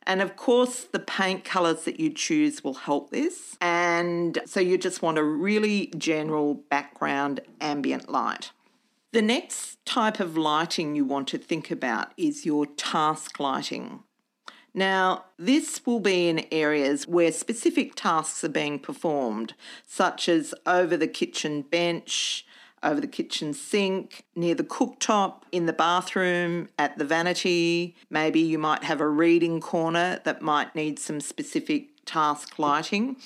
And 0.03 0.21
of 0.21 0.37
course, 0.37 0.85
the 0.85 0.99
paint 0.99 1.43
colours 1.43 1.83
that 1.83 1.99
you 1.99 2.09
choose 2.09 2.63
will 2.63 2.75
help 2.75 3.09
this. 3.09 3.57
And 3.59 4.39
so 4.45 4.61
you 4.61 4.77
just 4.77 5.01
want 5.01 5.17
a 5.17 5.23
really 5.23 5.87
general 5.97 6.53
background 6.53 7.41
ambient 7.59 8.09
light. 8.09 8.51
The 9.11 9.21
next 9.21 9.83
type 9.85 10.21
of 10.21 10.37
lighting 10.37 10.95
you 10.95 11.03
want 11.03 11.27
to 11.29 11.37
think 11.37 11.71
about 11.71 12.13
is 12.15 12.45
your 12.45 12.65
task 12.65 13.39
lighting. 13.39 14.03
Now, 14.73 15.25
this 15.37 15.81
will 15.85 15.99
be 15.99 16.29
in 16.29 16.45
areas 16.51 17.07
where 17.07 17.31
specific 17.31 17.95
tasks 17.95 18.43
are 18.43 18.49
being 18.49 18.79
performed, 18.79 19.53
such 19.85 20.29
as 20.29 20.53
over 20.65 20.95
the 20.95 21.07
kitchen 21.07 21.63
bench, 21.63 22.45
over 22.83 23.01
the 23.01 23.07
kitchen 23.07 23.53
sink, 23.53 24.23
near 24.35 24.53
the 24.53 24.63
cooktop, 24.63 25.43
in 25.51 25.65
the 25.65 25.73
bathroom, 25.73 26.69
at 26.77 26.97
the 26.97 27.05
vanity. 27.05 27.95
Maybe 28.09 28.39
you 28.39 28.59
might 28.59 28.83
have 28.83 29.01
a 29.01 29.07
reading 29.07 29.59
corner 29.59 30.21
that 30.25 30.41
might 30.41 30.75
need 30.75 30.99
some 30.99 31.19
specific 31.19 31.89
task 32.05 32.59
lighting. 32.59 33.17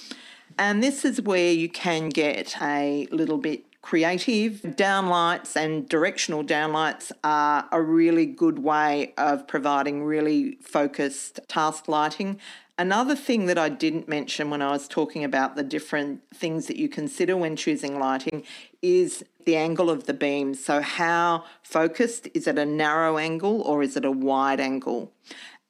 And 0.57 0.83
this 0.83 1.03
is 1.05 1.21
where 1.21 1.51
you 1.51 1.69
can 1.69 2.09
get 2.09 2.55
a 2.61 3.07
little 3.11 3.37
bit 3.37 3.65
creative. 3.81 4.61
Downlights 4.61 5.55
and 5.55 5.87
directional 5.89 6.43
downlights 6.43 7.11
are 7.23 7.67
a 7.71 7.81
really 7.81 8.25
good 8.25 8.59
way 8.59 9.13
of 9.17 9.47
providing 9.47 10.03
really 10.03 10.57
focused 10.61 11.39
task 11.47 11.87
lighting. 11.87 12.39
Another 12.77 13.15
thing 13.15 13.45
that 13.45 13.57
I 13.57 13.69
didn't 13.69 14.07
mention 14.07 14.49
when 14.49 14.61
I 14.61 14.71
was 14.71 14.87
talking 14.87 15.23
about 15.23 15.55
the 15.55 15.63
different 15.63 16.21
things 16.33 16.67
that 16.67 16.77
you 16.77 16.89
consider 16.89 17.37
when 17.37 17.55
choosing 17.55 17.99
lighting 17.99 18.43
is 18.81 19.23
the 19.45 19.55
angle 19.55 19.89
of 19.89 20.05
the 20.05 20.13
beam. 20.13 20.53
So, 20.55 20.81
how 20.81 21.45
focused 21.61 22.27
is 22.33 22.47
it 22.47 22.57
a 22.57 22.65
narrow 22.65 23.17
angle 23.17 23.61
or 23.61 23.83
is 23.83 23.97
it 23.97 24.05
a 24.05 24.11
wide 24.11 24.59
angle? 24.59 25.11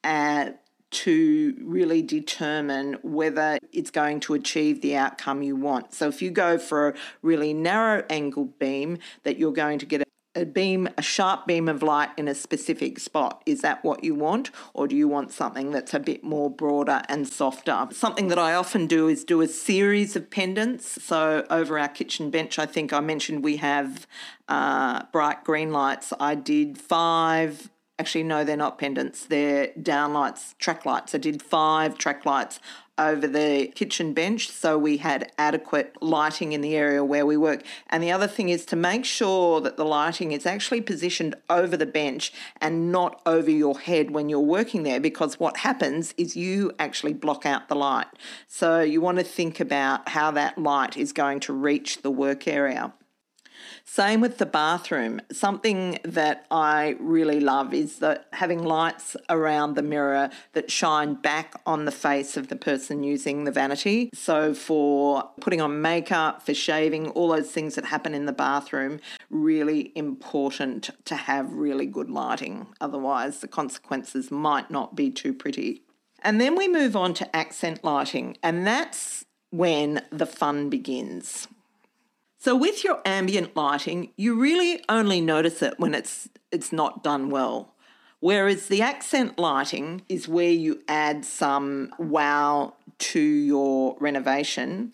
Uh, 0.04 0.50
to 0.92 1.56
really 1.60 2.02
determine 2.02 2.98
whether 3.02 3.58
it's 3.72 3.90
going 3.90 4.20
to 4.20 4.34
achieve 4.34 4.80
the 4.80 4.96
outcome 4.96 5.42
you 5.42 5.56
want. 5.56 5.92
So 5.94 6.08
if 6.08 6.22
you 6.22 6.30
go 6.30 6.58
for 6.58 6.88
a 6.88 6.94
really 7.22 7.52
narrow 7.52 8.04
angle 8.08 8.44
beam, 8.44 8.98
that 9.24 9.38
you're 9.38 9.52
going 9.52 9.78
to 9.80 9.86
get 9.86 10.02
a 10.34 10.46
beam, 10.46 10.88
a 10.96 11.02
sharp 11.02 11.46
beam 11.46 11.68
of 11.68 11.82
light 11.82 12.10
in 12.16 12.26
a 12.26 12.34
specific 12.34 12.98
spot. 12.98 13.42
Is 13.44 13.60
that 13.60 13.84
what 13.84 14.02
you 14.02 14.14
want? 14.14 14.50
Or 14.72 14.88
do 14.88 14.96
you 14.96 15.06
want 15.08 15.30
something 15.30 15.70
that's 15.72 15.92
a 15.92 16.00
bit 16.00 16.24
more 16.24 16.50
broader 16.50 17.02
and 17.08 17.28
softer? 17.28 17.88
Something 17.92 18.28
that 18.28 18.38
I 18.38 18.54
often 18.54 18.86
do 18.86 19.08
is 19.08 19.24
do 19.24 19.40
a 19.42 19.48
series 19.48 20.16
of 20.16 20.30
pendants. 20.30 21.02
So 21.02 21.46
over 21.50 21.78
our 21.78 21.88
kitchen 21.88 22.30
bench, 22.30 22.58
I 22.58 22.66
think 22.66 22.92
I 22.92 23.00
mentioned 23.00 23.44
we 23.44 23.58
have 23.58 24.06
uh, 24.48 25.02
bright 25.12 25.44
green 25.44 25.70
lights. 25.70 26.12
I 26.18 26.34
did 26.34 26.78
five 26.78 27.68
Actually, 27.98 28.24
no, 28.24 28.42
they're 28.42 28.56
not 28.56 28.78
pendants. 28.78 29.26
They're 29.26 29.68
downlights, 29.78 30.56
track 30.58 30.86
lights. 30.86 31.14
I 31.14 31.18
did 31.18 31.42
five 31.42 31.98
track 31.98 32.24
lights 32.26 32.58
over 32.98 33.26
the 33.26 33.72
kitchen 33.74 34.12
bench 34.12 34.50
so 34.50 34.76
we 34.76 34.98
had 34.98 35.32
adequate 35.38 35.94
lighting 36.02 36.52
in 36.52 36.60
the 36.60 36.76
area 36.76 37.04
where 37.04 37.24
we 37.24 37.36
work. 37.36 37.62
And 37.88 38.02
the 38.02 38.12
other 38.12 38.26
thing 38.26 38.48
is 38.48 38.64
to 38.66 38.76
make 38.76 39.04
sure 39.04 39.60
that 39.60 39.76
the 39.76 39.84
lighting 39.84 40.32
is 40.32 40.46
actually 40.46 40.80
positioned 40.82 41.34
over 41.48 41.76
the 41.76 41.86
bench 41.86 42.32
and 42.60 42.92
not 42.92 43.20
over 43.26 43.50
your 43.50 43.78
head 43.78 44.10
when 44.10 44.28
you're 44.28 44.40
working 44.40 44.82
there 44.82 45.00
because 45.00 45.40
what 45.40 45.58
happens 45.58 46.14
is 46.16 46.36
you 46.36 46.72
actually 46.78 47.14
block 47.14 47.46
out 47.46 47.68
the 47.68 47.76
light. 47.76 48.06
So 48.46 48.80
you 48.80 49.00
want 49.00 49.18
to 49.18 49.24
think 49.24 49.58
about 49.58 50.10
how 50.10 50.30
that 50.32 50.58
light 50.58 50.96
is 50.96 51.12
going 51.12 51.40
to 51.40 51.52
reach 51.52 52.02
the 52.02 52.10
work 52.10 52.46
area. 52.46 52.92
Same 53.84 54.20
with 54.20 54.38
the 54.38 54.46
bathroom. 54.46 55.20
Something 55.30 55.98
that 56.04 56.46
I 56.50 56.96
really 56.98 57.40
love 57.40 57.74
is 57.74 57.98
that 57.98 58.26
having 58.32 58.62
lights 58.62 59.16
around 59.28 59.74
the 59.74 59.82
mirror 59.82 60.30
that 60.52 60.70
shine 60.70 61.14
back 61.14 61.54
on 61.66 61.84
the 61.84 61.92
face 61.92 62.36
of 62.36 62.48
the 62.48 62.56
person 62.56 63.02
using 63.02 63.44
the 63.44 63.52
vanity. 63.52 64.10
So 64.14 64.54
for 64.54 65.30
putting 65.40 65.60
on 65.60 65.82
makeup, 65.82 66.42
for 66.42 66.54
shaving, 66.54 67.08
all 67.10 67.28
those 67.28 67.50
things 67.50 67.74
that 67.74 67.86
happen 67.86 68.14
in 68.14 68.26
the 68.26 68.32
bathroom, 68.32 69.00
really 69.30 69.92
important 69.94 70.90
to 71.04 71.16
have 71.16 71.52
really 71.52 71.86
good 71.86 72.10
lighting. 72.10 72.66
Otherwise, 72.80 73.40
the 73.40 73.48
consequences 73.48 74.30
might 74.30 74.70
not 74.70 74.94
be 74.94 75.10
too 75.10 75.32
pretty. 75.32 75.82
And 76.22 76.40
then 76.40 76.56
we 76.56 76.68
move 76.68 76.94
on 76.94 77.14
to 77.14 77.36
accent 77.36 77.82
lighting, 77.82 78.36
and 78.42 78.66
that's 78.66 79.24
when 79.50 80.02
the 80.10 80.26
fun 80.26 80.70
begins. 80.70 81.48
So 82.44 82.56
with 82.56 82.82
your 82.82 83.00
ambient 83.04 83.54
lighting, 83.54 84.10
you 84.16 84.34
really 84.34 84.84
only 84.88 85.20
notice 85.20 85.62
it 85.62 85.78
when 85.78 85.94
it's 85.94 86.28
it's 86.50 86.72
not 86.72 87.04
done 87.04 87.30
well. 87.30 87.72
Whereas 88.18 88.66
the 88.66 88.82
accent 88.82 89.38
lighting 89.38 90.02
is 90.08 90.26
where 90.26 90.50
you 90.50 90.82
add 90.88 91.24
some 91.24 91.94
wow 92.00 92.74
to 92.98 93.20
your 93.20 93.96
renovation. 94.00 94.90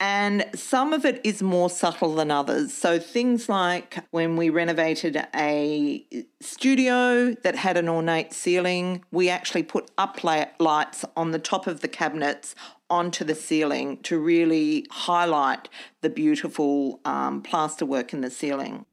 And 0.00 0.46
some 0.54 0.92
of 0.92 1.04
it 1.04 1.20
is 1.24 1.42
more 1.42 1.68
subtle 1.68 2.14
than 2.14 2.30
others. 2.30 2.72
So, 2.72 3.00
things 3.00 3.48
like 3.48 3.98
when 4.12 4.36
we 4.36 4.48
renovated 4.48 5.26
a 5.34 6.06
studio 6.40 7.34
that 7.42 7.56
had 7.56 7.76
an 7.76 7.88
ornate 7.88 8.32
ceiling, 8.32 9.04
we 9.10 9.28
actually 9.28 9.64
put 9.64 9.90
up 9.98 10.22
lights 10.22 11.04
on 11.16 11.32
the 11.32 11.38
top 11.40 11.66
of 11.66 11.80
the 11.80 11.88
cabinets 11.88 12.54
onto 12.88 13.24
the 13.24 13.34
ceiling 13.34 13.98
to 14.02 14.18
really 14.18 14.86
highlight 14.90 15.68
the 16.00 16.08
beautiful 16.08 17.00
um, 17.04 17.42
plaster 17.42 17.84
work 17.84 18.12
in 18.12 18.20
the 18.20 18.30
ceiling. 18.30 18.86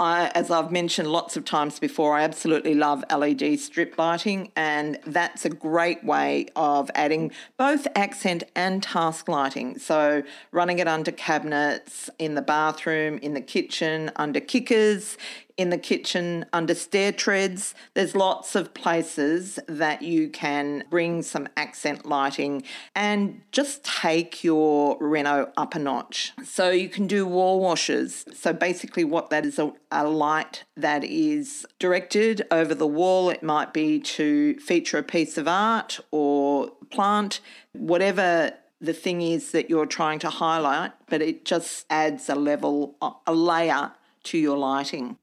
I, 0.00 0.28
as 0.34 0.50
I've 0.50 0.72
mentioned 0.72 1.08
lots 1.12 1.36
of 1.36 1.44
times 1.44 1.78
before, 1.78 2.16
I 2.16 2.22
absolutely 2.22 2.74
love 2.74 3.04
LED 3.14 3.60
strip 3.60 3.98
lighting, 3.98 4.50
and 4.56 4.98
that's 5.06 5.44
a 5.44 5.50
great 5.50 6.02
way 6.02 6.46
of 6.56 6.90
adding 6.94 7.32
both 7.58 7.86
accent 7.94 8.44
and 8.56 8.82
task 8.82 9.28
lighting. 9.28 9.78
So, 9.78 10.22
running 10.52 10.78
it 10.78 10.88
under 10.88 11.12
cabinets, 11.12 12.08
in 12.18 12.34
the 12.34 12.40
bathroom, 12.40 13.18
in 13.18 13.34
the 13.34 13.42
kitchen, 13.42 14.10
under 14.16 14.40
kickers, 14.40 15.18
in 15.60 15.70
the 15.70 15.78
kitchen 15.78 16.46
under 16.52 16.74
stair 16.74 17.12
treads. 17.12 17.74
There's 17.94 18.14
lots 18.14 18.56
of 18.56 18.72
places 18.72 19.58
that 19.68 20.00
you 20.00 20.30
can 20.30 20.84
bring 20.88 21.22
some 21.22 21.48
accent 21.56 22.06
lighting 22.06 22.62
and 22.96 23.42
just 23.52 23.84
take 23.84 24.42
your 24.42 24.96
reno 25.00 25.52
up 25.56 25.74
a 25.74 25.78
notch. 25.78 26.32
So 26.42 26.70
you 26.70 26.88
can 26.88 27.06
do 27.06 27.26
wall 27.26 27.60
washes. 27.60 28.24
So 28.34 28.52
basically, 28.52 29.04
what 29.04 29.28
that 29.30 29.44
is 29.44 29.58
a, 29.58 29.72
a 29.90 30.06
light 30.08 30.64
that 30.76 31.04
is 31.04 31.66
directed 31.78 32.42
over 32.50 32.74
the 32.74 32.86
wall. 32.86 33.28
It 33.28 33.42
might 33.42 33.74
be 33.74 34.00
to 34.00 34.58
feature 34.60 34.98
a 34.98 35.02
piece 35.02 35.36
of 35.36 35.46
art 35.46 36.00
or 36.10 36.70
plant, 36.90 37.40
whatever 37.72 38.54
the 38.80 38.94
thing 38.94 39.20
is 39.20 39.52
that 39.52 39.68
you're 39.68 39.84
trying 39.84 40.18
to 40.20 40.30
highlight, 40.30 40.92
but 41.08 41.20
it 41.20 41.44
just 41.44 41.84
adds 41.90 42.30
a 42.30 42.34
level, 42.34 42.96
a 43.26 43.34
layer 43.34 43.92
to 44.22 44.38
your 44.38 44.56
lighting. 44.56 45.18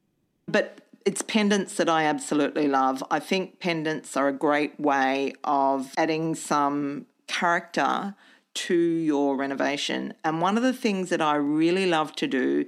But 0.47 0.81
it's 1.05 1.21
pendants 1.21 1.75
that 1.75 1.89
I 1.89 2.03
absolutely 2.03 2.67
love. 2.67 3.03
I 3.09 3.19
think 3.19 3.59
pendants 3.59 4.17
are 4.17 4.27
a 4.27 4.33
great 4.33 4.79
way 4.79 5.33
of 5.43 5.93
adding 5.97 6.35
some 6.35 7.05
character 7.27 8.15
to 8.53 8.75
your 8.75 9.37
renovation. 9.37 10.13
And 10.23 10.41
one 10.41 10.57
of 10.57 10.63
the 10.63 10.73
things 10.73 11.09
that 11.09 11.21
I 11.21 11.35
really 11.35 11.85
love 11.85 12.15
to 12.17 12.27
do 12.27 12.65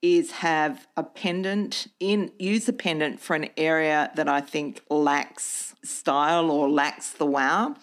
is 0.00 0.32
have 0.32 0.88
a 0.96 1.02
pendant 1.02 1.86
in 2.00 2.32
use 2.38 2.68
a 2.68 2.72
pendant 2.72 3.20
for 3.20 3.36
an 3.36 3.48
area 3.56 4.10
that 4.16 4.28
I 4.28 4.40
think 4.40 4.80
lacks 4.90 5.74
style 5.84 6.50
or 6.50 6.68
lacks 6.68 7.10
the 7.10 7.26
wow. 7.26 7.76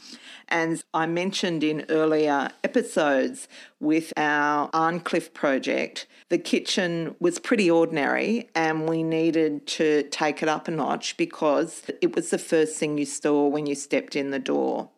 And 0.48 0.84
I 0.94 1.06
mentioned 1.06 1.64
in 1.64 1.86
earlier 1.90 2.50
episodes 2.64 3.48
with 3.80 4.12
our 4.18 4.70
Arncliffe 4.74 5.34
project, 5.34 6.08
the 6.30 6.38
kitchen 6.38 7.16
was 7.20 7.40
pretty 7.40 7.70
ordinary 7.70 8.50
and 8.56 8.88
we 8.88 9.04
needed 9.04 9.66
to 9.66 10.04
take 10.04 10.42
it 10.42 10.50
up 10.50 10.68
a 10.68 10.72
notch 10.72 11.18
because 11.18 11.84
it 12.02 12.16
was 12.16 12.30
the 12.30 12.38
first 12.38 12.78
thing 12.78 12.98
you 12.98 13.06
saw 13.06 13.48
when 13.48 13.66
you 13.66 13.76
stepped 13.76 14.16
in 14.16 14.30
the 14.30 14.40
door. 14.40 14.90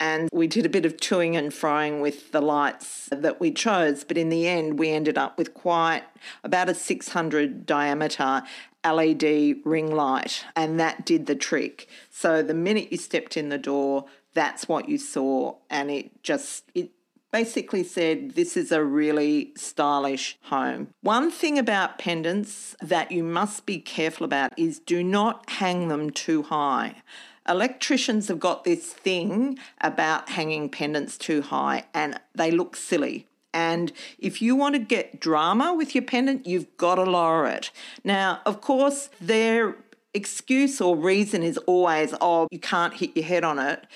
And 0.00 0.28
we 0.32 0.46
did 0.46 0.64
a 0.64 0.68
bit 0.68 0.86
of 0.86 0.96
toing 0.96 1.36
and 1.36 1.50
froing 1.50 2.00
with 2.00 2.30
the 2.30 2.40
lights 2.40 3.08
that 3.10 3.40
we 3.40 3.50
chose, 3.50 4.04
but 4.04 4.16
in 4.16 4.28
the 4.28 4.46
end, 4.46 4.78
we 4.78 4.90
ended 4.90 5.18
up 5.18 5.36
with 5.36 5.54
quite 5.54 6.04
about 6.44 6.68
a 6.68 6.74
600 6.74 7.66
diameter 7.66 8.44
LED 8.84 9.56
ring 9.64 9.90
light, 9.90 10.44
and 10.54 10.78
that 10.78 11.04
did 11.04 11.26
the 11.26 11.34
trick. 11.34 11.88
So 12.10 12.44
the 12.44 12.54
minute 12.54 12.92
you 12.92 12.96
stepped 12.96 13.36
in 13.36 13.48
the 13.48 13.58
door, 13.58 14.04
that's 14.34 14.68
what 14.68 14.88
you 14.88 14.98
saw 14.98 15.56
and 15.68 15.90
it 15.90 16.22
just 16.22 16.64
it 16.74 16.90
basically 17.30 17.84
said 17.84 18.32
this 18.32 18.56
is 18.56 18.72
a 18.72 18.84
really 18.84 19.52
stylish 19.56 20.38
home. 20.42 20.88
One 21.02 21.30
thing 21.30 21.58
about 21.58 21.98
pendants 21.98 22.74
that 22.80 23.12
you 23.12 23.22
must 23.22 23.66
be 23.66 23.78
careful 23.78 24.24
about 24.24 24.52
is 24.56 24.78
do 24.78 25.02
not 25.02 25.48
hang 25.50 25.88
them 25.88 26.10
too 26.10 26.44
high. 26.44 27.02
Electricians 27.48 28.28
have 28.28 28.40
got 28.40 28.64
this 28.64 28.92
thing 28.92 29.58
about 29.80 30.30
hanging 30.30 30.68
pendants 30.68 31.16
too 31.16 31.42
high 31.42 31.84
and 31.94 32.20
they 32.34 32.50
look 32.50 32.76
silly. 32.76 33.26
And 33.54 33.92
if 34.18 34.42
you 34.42 34.54
want 34.54 34.74
to 34.74 34.78
get 34.78 35.20
drama 35.20 35.74
with 35.74 35.94
your 35.94 36.04
pendant, 36.04 36.46
you've 36.46 36.76
got 36.76 36.96
to 36.96 37.04
lower 37.04 37.46
it. 37.46 37.70
Now, 38.04 38.40
of 38.44 38.60
course, 38.60 39.08
their 39.20 39.76
excuse 40.12 40.80
or 40.80 40.96
reason 40.96 41.42
is 41.42 41.56
always, 41.58 42.14
oh, 42.20 42.48
you 42.50 42.58
can't 42.58 42.94
hit 42.94 43.16
your 43.16 43.24
head 43.24 43.44
on 43.44 43.58
it. 43.58 43.86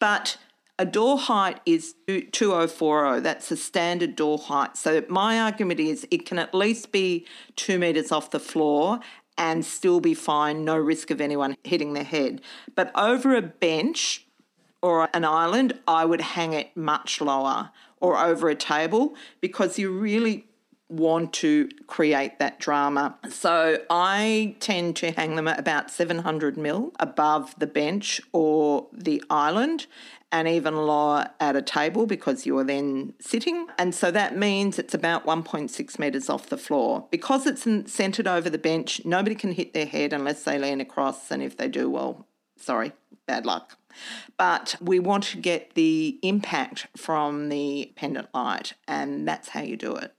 But 0.00 0.38
a 0.78 0.84
door 0.84 1.18
height 1.18 1.60
is 1.64 1.94
2040. 2.06 3.20
That's 3.20 3.50
a 3.50 3.56
standard 3.56 4.14
door 4.14 4.38
height. 4.38 4.76
So 4.76 5.04
my 5.08 5.40
argument 5.40 5.80
is 5.80 6.06
it 6.10 6.26
can 6.26 6.38
at 6.38 6.54
least 6.54 6.92
be 6.92 7.26
two 7.56 7.78
metres 7.78 8.12
off 8.12 8.30
the 8.30 8.40
floor 8.40 9.00
and 9.38 9.64
still 9.64 10.00
be 10.00 10.14
fine, 10.14 10.64
no 10.64 10.76
risk 10.76 11.10
of 11.10 11.20
anyone 11.20 11.56
hitting 11.64 11.94
their 11.94 12.04
head. 12.04 12.40
But 12.74 12.90
over 12.94 13.34
a 13.34 13.42
bench 13.42 14.26
or 14.82 15.08
an 15.14 15.24
island, 15.24 15.78
I 15.88 16.04
would 16.04 16.20
hang 16.20 16.52
it 16.52 16.76
much 16.76 17.20
lower 17.20 17.70
or 18.00 18.18
over 18.18 18.48
a 18.48 18.54
table 18.54 19.14
because 19.40 19.78
you 19.78 19.90
really 19.90 20.46
want 20.88 21.32
to 21.32 21.68
create 21.86 22.38
that 22.38 22.60
drama. 22.60 23.18
So 23.28 23.78
I 23.90 24.56
tend 24.60 24.96
to 24.96 25.10
hang 25.10 25.34
them 25.34 25.48
at 25.48 25.58
about 25.58 25.90
700 25.90 26.56
mil 26.56 26.92
above 27.00 27.58
the 27.58 27.66
bench 27.66 28.20
or 28.32 28.86
the 28.92 29.22
island 29.28 29.86
and 30.32 30.48
even 30.48 30.76
lower 30.76 31.28
at 31.40 31.56
a 31.56 31.62
table 31.62 32.06
because 32.06 32.46
you 32.46 32.58
are 32.58 32.64
then 32.64 33.14
sitting. 33.20 33.66
And 33.78 33.94
so 33.94 34.10
that 34.10 34.36
means 34.36 34.78
it's 34.78 34.94
about 34.94 35.24
1.6 35.24 35.98
metres 35.98 36.28
off 36.28 36.48
the 36.48 36.58
floor. 36.58 37.06
Because 37.10 37.46
it's 37.46 37.66
centred 37.92 38.26
over 38.26 38.50
the 38.50 38.58
bench, 38.58 39.00
nobody 39.04 39.34
can 39.34 39.52
hit 39.52 39.72
their 39.72 39.86
head 39.86 40.12
unless 40.12 40.42
they 40.42 40.58
lean 40.58 40.80
across. 40.80 41.30
And 41.30 41.42
if 41.42 41.56
they 41.56 41.68
do, 41.68 41.88
well, 41.88 42.26
sorry, 42.58 42.92
bad 43.26 43.46
luck. 43.46 43.78
But 44.36 44.76
we 44.80 44.98
want 44.98 45.24
to 45.24 45.38
get 45.38 45.74
the 45.74 46.18
impact 46.22 46.86
from 46.96 47.48
the 47.48 47.92
pendant 47.96 48.28
light, 48.34 48.74
and 48.86 49.26
that's 49.26 49.50
how 49.50 49.62
you 49.62 49.76
do 49.76 49.94
it. 49.96 50.12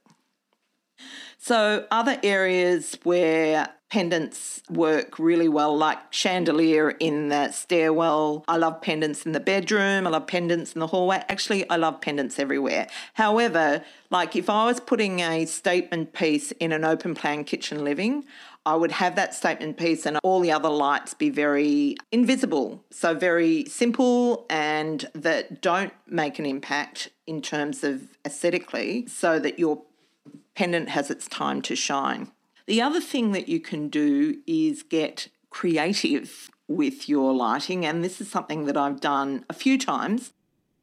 So, 1.37 1.85
other 1.91 2.19
areas 2.23 2.97
where 3.03 3.69
pendants 3.89 4.61
work 4.69 5.17
really 5.17 5.47
well, 5.47 5.77
like 5.77 6.11
chandelier 6.11 6.89
in 6.89 7.29
the 7.29 7.51
stairwell. 7.51 8.43
I 8.47 8.57
love 8.57 8.81
pendants 8.81 9.25
in 9.25 9.31
the 9.31 9.39
bedroom. 9.39 10.05
I 10.05 10.09
love 10.09 10.27
pendants 10.27 10.73
in 10.73 10.79
the 10.79 10.87
hallway. 10.87 11.23
Actually, 11.29 11.69
I 11.69 11.77
love 11.77 12.01
pendants 12.01 12.37
everywhere. 12.37 12.87
However, 13.13 13.83
like 14.09 14.35
if 14.35 14.49
I 14.49 14.65
was 14.65 14.79
putting 14.81 15.21
a 15.21 15.45
statement 15.45 16.11
piece 16.11 16.51
in 16.53 16.73
an 16.73 16.83
open 16.83 17.15
plan 17.15 17.45
kitchen 17.45 17.85
living, 17.85 18.25
I 18.65 18.75
would 18.75 18.91
have 18.91 19.15
that 19.15 19.33
statement 19.33 19.77
piece 19.77 20.05
and 20.05 20.19
all 20.23 20.41
the 20.41 20.51
other 20.51 20.69
lights 20.69 21.13
be 21.13 21.29
very 21.29 21.95
invisible. 22.11 22.83
So, 22.91 23.13
very 23.15 23.63
simple 23.69 24.45
and 24.49 25.09
that 25.13 25.61
don't 25.61 25.93
make 26.07 26.39
an 26.39 26.45
impact 26.45 27.09
in 27.25 27.41
terms 27.41 27.85
of 27.85 28.01
aesthetically, 28.25 29.07
so 29.07 29.39
that 29.39 29.59
your 29.59 29.81
pendant 30.55 30.89
has 30.89 31.09
its 31.11 31.27
time 31.27 31.61
to 31.63 31.75
shine. 31.75 32.31
The 32.65 32.81
other 32.81 32.99
thing 32.99 33.31
that 33.31 33.47
you 33.47 33.59
can 33.59 33.87
do 33.87 34.39
is 34.45 34.83
get 34.83 35.29
creative 35.49 36.49
with 36.67 37.07
your 37.07 37.33
lighting, 37.33 37.85
and 37.85 38.03
this 38.03 38.19
is 38.19 38.29
something 38.29 38.65
that 38.65 38.75
I've 38.75 38.99
done 38.99 39.45
a 39.49 39.53
few 39.53 39.77
times. 39.77 40.33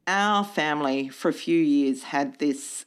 Our 0.07 0.43
family, 0.43 1.09
for 1.09 1.29
a 1.29 1.33
few 1.33 1.59
years, 1.59 2.03
had 2.03 2.39
this 2.39 2.85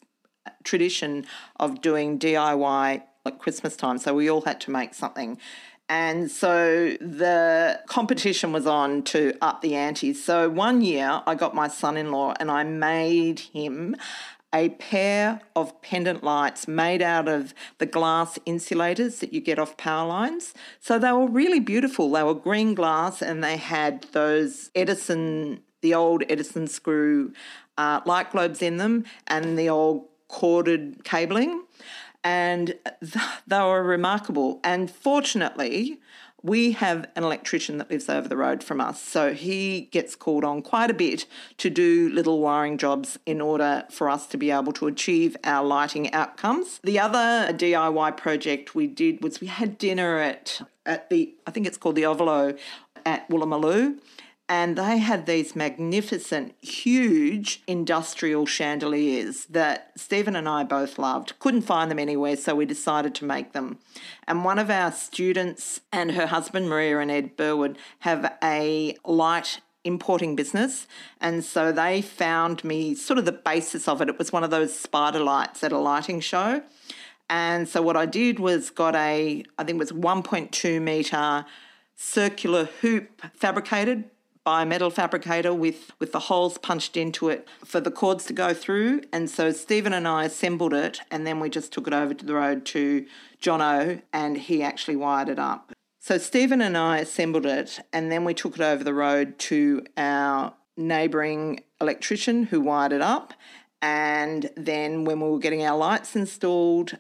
tradition 0.65 1.27
of 1.57 1.81
doing 1.81 2.19
DIY 2.19 3.03
at 3.25 3.39
Christmas 3.39 3.77
time, 3.77 3.99
so 3.99 4.15
we 4.15 4.29
all 4.29 4.43
had 4.43 4.61
to 4.63 4.71
make 4.71 4.95
something. 4.95 5.39
And 5.89 6.31
so 6.31 6.97
the 7.01 7.81
competition 7.87 8.53
was 8.53 8.67
on 8.67 9.03
to 9.05 9.33
up 9.41 9.63
the 9.63 9.75
ante. 9.75 10.13
So 10.13 10.51
one 10.51 10.83
year 10.83 11.23
I 11.27 11.35
got 11.35 11.55
my 11.55 11.69
son 11.69 11.97
in 11.97 12.13
law 12.13 12.35
and 12.39 12.51
I 12.51 12.63
made 12.63 13.41
him 13.41 13.97
a 14.55 14.71
pair 14.71 15.41
of 15.55 15.81
pendant 15.83 16.25
lights 16.25 16.67
made 16.67 17.03
out 17.03 17.29
of 17.29 17.53
the 17.79 17.87
glass 17.87 18.39
insulators 18.47 19.21
that 19.21 19.33
you 19.33 19.41
get 19.41 19.59
off 19.59 19.77
power 19.77 20.09
lines. 20.09 20.55
So 20.81 20.99
they 20.99 21.13
were 21.13 21.29
really 21.29 21.61
beautiful. 21.61 22.11
They 22.11 22.23
were 22.23 22.35
green 22.35 22.75
glass 22.75 23.21
and 23.21 23.45
they 23.45 23.57
had 23.57 24.05
those 24.13 24.71
Edison, 24.75 25.61
the 25.83 25.95
old 25.95 26.25
Edison 26.29 26.67
screw 26.67 27.33
uh, 27.77 28.01
light 28.07 28.31
globes 28.31 28.63
in 28.63 28.79
them 28.79 29.05
and 29.27 29.59
the 29.59 29.69
old 29.69 30.07
corded 30.29 31.05
cabling. 31.05 31.65
And 32.25 32.75
th- 33.01 33.25
they 33.47 33.61
were 33.61 33.83
remarkable. 33.83 34.61
And 34.65 34.91
fortunately, 34.91 36.01
we 36.43 36.73
have 36.73 37.09
an 37.17 37.25
electrician 37.25 37.79
that 37.79 37.91
lives 37.91 38.09
over 38.09 38.29
the 38.29 38.37
road 38.37 38.63
from 38.63 38.81
us, 38.81 39.03
so 39.03 39.33
he 39.33 39.89
gets 39.91 40.15
called 40.15 40.45
on 40.45 40.63
quite 40.63 40.91
a 40.91 40.95
bit 40.95 41.27
to 41.59 41.69
do 41.69 42.09
little 42.11 42.41
wiring 42.41 42.79
jobs 42.79 43.19
in 43.27 43.41
order 43.41 43.85
for 43.91 44.09
us 44.09 44.27
to 44.29 44.37
be 44.37 44.51
able 44.51 44.73
to 44.75 44.87
achieve 44.87 45.37
our 45.45 45.65
lighting 45.65 46.13
outcomes. 46.13 46.81
The 46.85 47.01
other 47.01 47.53
DIY 47.53 48.17
project 48.17 48.75
we 48.75 48.87
did 48.87 49.23
was 49.23 49.41
we 49.41 49.49
had 49.49 49.79
dinner 49.79 50.19
at 50.19 50.61
at 50.87 51.11
the 51.11 51.35
I 51.47 51.51
think 51.51 51.67
it's 51.67 51.77
called 51.77 51.97
the 51.97 52.03
Ovolo 52.03 52.59
at 53.05 53.29
Woolloomooloo 53.29 53.99
and 54.49 54.77
they 54.77 54.99
had 54.99 55.27
these 55.27 55.55
magnificent, 55.55 56.55
huge 56.63 57.63
industrial 57.67 58.47
chandeliers 58.47 59.45
that 59.47 59.93
Stephen 59.97 60.35
and 60.35 60.49
I 60.49 60.65
both 60.65 60.99
loved. 60.99 61.39
Couldn't 61.39 61.63
find 61.63 61.91
them 61.91 61.99
anywhere, 61.99 62.37
so 62.37 62.55
we 62.55 62.65
decided 62.65 63.15
to 63.17 63.27
make 63.27 63.53
them. 63.53 63.79
And 64.27 64.45
one 64.45 64.59
of 64.59 64.71
our 64.71 64.91
students 64.91 65.81
and 65.93 66.13
her 66.13 66.29
husband, 66.29 66.69
Maria 66.69 66.99
and 66.99 67.11
Ed 67.11 67.37
Burwood, 67.37 67.77
have 68.01 68.37
a 68.43 68.97
light 69.05 69.61
importing 69.85 70.35
business. 70.35 70.87
And 71.21 71.45
so 71.45 71.71
they 71.71 72.01
found 72.01 72.65
me 72.65 72.95
sort 72.95 73.19
of 73.19 73.27
the 73.27 73.33
basis 73.33 73.87
of 73.87 74.01
it. 74.01 74.09
It 74.09 74.19
was 74.19 74.33
one 74.33 74.45
of 74.45 74.51
those 74.51 74.79
spider 74.79 75.21
lights 75.21 75.63
at 75.63 75.73
a 75.73 75.79
lighting 75.79 76.21
show. 76.21 76.63
And 77.29 77.69
so 77.69 77.83
what 77.83 77.97
I 77.97 78.07
did 78.07 78.39
was 78.39 78.71
got 78.71 78.95
a, 78.95 79.45
I 79.59 79.65
think 79.65 79.77
it 79.77 79.79
was 79.79 79.93
1.2 79.93 80.81
metre 80.81 81.45
circular 81.95 82.65
hoop 82.81 83.23
fabricated 83.35 84.05
by 84.49 84.63
a 84.63 84.65
metal 84.65 84.89
fabricator 84.89 85.53
with, 85.53 85.93
with 85.99 86.13
the 86.13 86.21
holes 86.21 86.57
punched 86.57 86.97
into 86.97 87.29
it 87.29 87.47
for 87.67 87.81
the 87.81 87.91
cords 87.91 88.25
to 88.25 88.33
go 88.33 88.55
through. 88.55 89.03
And 89.13 89.29
so 89.29 89.53
Stephen 89.53 89.93
and 89.93 90.09
I 90.09 90.25
assembled 90.25 90.73
it 90.73 91.01
and 91.11 91.27
then 91.27 91.39
we 91.39 91.51
just 91.51 91.71
took 91.71 91.87
it 91.87 91.93
over 91.93 92.15
to 92.15 92.25
the 92.25 92.33
road 92.33 92.65
to 92.65 93.05
John 93.41 93.61
O, 93.61 94.01
and 94.11 94.39
he 94.39 94.63
actually 94.63 94.97
wired 94.97 95.29
it 95.29 95.39
up. 95.39 95.73
So 96.01 96.17
Stephen 96.17 96.63
and 96.63 96.79
I 96.79 96.97
assembled 96.97 97.45
it 97.45 97.81
and 97.93 98.11
then 98.11 98.25
we 98.25 98.33
took 98.33 98.55
it 98.55 98.63
over 98.63 98.83
the 98.83 98.95
road 98.95 99.39
to 99.51 99.85
our 99.99 100.55
neighbouring 100.79 101.61
electrician 101.79 102.45
who 102.45 102.63
wired 102.63 102.95
it 102.95 103.03
up. 103.03 103.35
And 103.83 104.49
then 104.57 105.05
when 105.05 105.21
we 105.21 105.29
were 105.29 105.41
getting 105.41 105.63
our 105.63 105.77
lights 105.77 106.17
installed, 106.17 106.97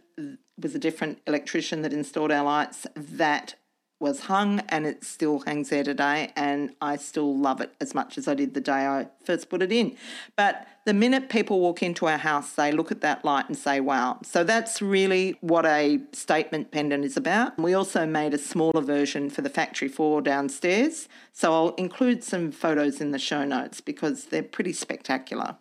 was 0.58 0.74
a 0.74 0.78
different 0.78 1.22
electrician 1.26 1.80
that 1.80 1.94
installed 1.94 2.30
our 2.30 2.44
lights 2.44 2.86
that 2.94 3.54
was 4.00 4.20
hung 4.20 4.60
and 4.68 4.86
it 4.86 5.04
still 5.04 5.40
hangs 5.40 5.70
there 5.70 5.82
today 5.82 6.32
and 6.36 6.74
I 6.80 6.96
still 6.96 7.36
love 7.36 7.60
it 7.60 7.74
as 7.80 7.94
much 7.94 8.16
as 8.16 8.28
I 8.28 8.34
did 8.34 8.54
the 8.54 8.60
day 8.60 8.86
I 8.86 9.08
first 9.24 9.48
put 9.48 9.62
it 9.62 9.72
in. 9.72 9.96
But 10.36 10.66
the 10.84 10.94
minute 10.94 11.28
people 11.28 11.60
walk 11.60 11.82
into 11.82 12.06
our 12.06 12.18
house, 12.18 12.52
they 12.52 12.70
look 12.70 12.92
at 12.92 13.00
that 13.00 13.24
light 13.24 13.48
and 13.48 13.58
say, 13.58 13.80
wow. 13.80 14.20
So 14.22 14.44
that's 14.44 14.80
really 14.80 15.36
what 15.40 15.66
a 15.66 16.00
statement 16.12 16.70
pendant 16.70 17.04
is 17.04 17.16
about. 17.16 17.58
We 17.58 17.74
also 17.74 18.06
made 18.06 18.34
a 18.34 18.38
smaller 18.38 18.80
version 18.80 19.30
for 19.30 19.42
the 19.42 19.50
factory 19.50 19.88
floor 19.88 20.22
downstairs. 20.22 21.08
So 21.32 21.52
I'll 21.52 21.74
include 21.74 22.22
some 22.22 22.52
photos 22.52 23.00
in 23.00 23.10
the 23.10 23.18
show 23.18 23.44
notes 23.44 23.80
because 23.80 24.26
they're 24.26 24.42
pretty 24.42 24.72
spectacular. 24.72 25.56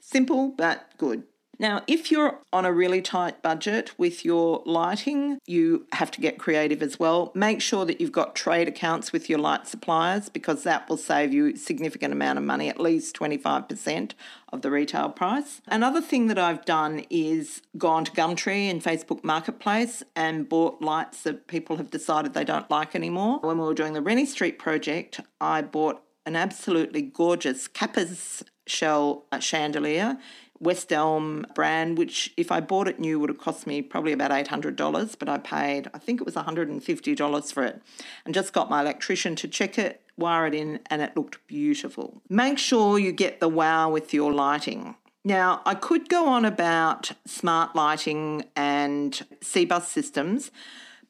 Simple 0.00 0.48
but 0.48 0.92
good. 0.98 1.24
Now, 1.62 1.82
if 1.86 2.10
you're 2.10 2.40
on 2.52 2.64
a 2.64 2.72
really 2.72 3.00
tight 3.00 3.40
budget 3.40 3.96
with 3.96 4.24
your 4.24 4.64
lighting, 4.66 5.38
you 5.46 5.86
have 5.92 6.10
to 6.10 6.20
get 6.20 6.36
creative 6.36 6.82
as 6.82 6.98
well. 6.98 7.30
Make 7.36 7.62
sure 7.62 7.84
that 7.84 8.00
you've 8.00 8.10
got 8.10 8.34
trade 8.34 8.66
accounts 8.66 9.12
with 9.12 9.30
your 9.30 9.38
light 9.38 9.68
suppliers 9.68 10.28
because 10.28 10.64
that 10.64 10.88
will 10.88 10.96
save 10.96 11.32
you 11.32 11.52
a 11.52 11.56
significant 11.56 12.12
amount 12.12 12.40
of 12.40 12.44
money, 12.44 12.68
at 12.68 12.80
least 12.80 13.14
25% 13.16 14.10
of 14.52 14.62
the 14.62 14.72
retail 14.72 15.08
price. 15.08 15.62
Another 15.68 16.00
thing 16.00 16.26
that 16.26 16.38
I've 16.38 16.64
done 16.64 17.04
is 17.08 17.62
gone 17.78 18.04
to 18.06 18.10
Gumtree 18.10 18.68
and 18.68 18.82
Facebook 18.82 19.22
Marketplace 19.22 20.02
and 20.16 20.48
bought 20.48 20.82
lights 20.82 21.22
that 21.22 21.46
people 21.46 21.76
have 21.76 21.92
decided 21.92 22.34
they 22.34 22.42
don't 22.42 22.68
like 22.72 22.96
anymore. 22.96 23.38
When 23.38 23.58
we 23.58 23.64
were 23.64 23.72
doing 23.72 23.92
the 23.92 24.02
Rennie 24.02 24.26
Street 24.26 24.58
project, 24.58 25.20
I 25.40 25.62
bought 25.62 26.02
an 26.26 26.34
absolutely 26.34 27.02
gorgeous 27.02 27.68
capiz 27.68 28.42
shell 28.66 29.26
uh, 29.32 29.38
chandelier 29.38 30.18
West 30.62 30.92
Elm 30.92 31.44
brand, 31.54 31.98
which 31.98 32.32
if 32.36 32.52
I 32.52 32.60
bought 32.60 32.86
it 32.86 33.00
new 33.00 33.18
would 33.18 33.28
have 33.28 33.38
cost 33.38 33.66
me 33.66 33.82
probably 33.82 34.12
about 34.12 34.30
$800, 34.30 35.18
but 35.18 35.28
I 35.28 35.38
paid, 35.38 35.90
I 35.92 35.98
think 35.98 36.20
it 36.20 36.24
was 36.24 36.36
$150 36.36 37.52
for 37.52 37.64
it, 37.64 37.82
and 38.24 38.34
just 38.34 38.52
got 38.52 38.70
my 38.70 38.80
electrician 38.80 39.34
to 39.36 39.48
check 39.48 39.76
it, 39.78 40.02
wire 40.16 40.46
it 40.46 40.54
in, 40.54 40.78
and 40.86 41.02
it 41.02 41.16
looked 41.16 41.44
beautiful. 41.48 42.22
Make 42.28 42.58
sure 42.58 42.98
you 42.98 43.10
get 43.10 43.40
the 43.40 43.48
wow 43.48 43.90
with 43.90 44.14
your 44.14 44.32
lighting. 44.32 44.94
Now, 45.24 45.62
I 45.66 45.74
could 45.74 46.08
go 46.08 46.26
on 46.28 46.44
about 46.44 47.12
smart 47.26 47.74
lighting 47.74 48.44
and 48.54 49.20
CBUS 49.40 49.86
systems, 49.86 50.50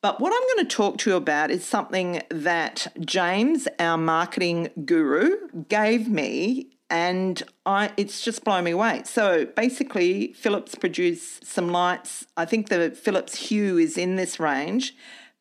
but 0.01 0.19
what 0.19 0.33
I'm 0.33 0.57
going 0.57 0.67
to 0.67 0.77
talk 0.77 0.99
to 0.99 1.11
you 1.11 1.17
about 1.17 1.51
is 1.51 1.65
something 1.65 2.23
that 2.31 2.89
James, 3.01 3.69
our 3.79 3.97
marketing 3.97 4.71
guru, 4.85 5.49
gave 5.69 6.09
me 6.09 6.71
and 6.93 7.43
I 7.65 7.91
it's 7.97 8.21
just 8.21 8.45
blown 8.45 8.65
me 8.65 8.73
away. 8.73 9.03
So 9.05 9.47
basically, 9.47 10.35
Philips 10.35 10.75
produce 10.77 11.41
some 11.43 11.69
lights. 11.69 12.27
I 12.37 12.45
think 12.45 12.69
the 12.69 12.91
Philips 12.91 13.35
Hue 13.49 13.79
is 13.79 13.97
in 13.97 14.17
this 14.17 14.39
range, 14.39 14.95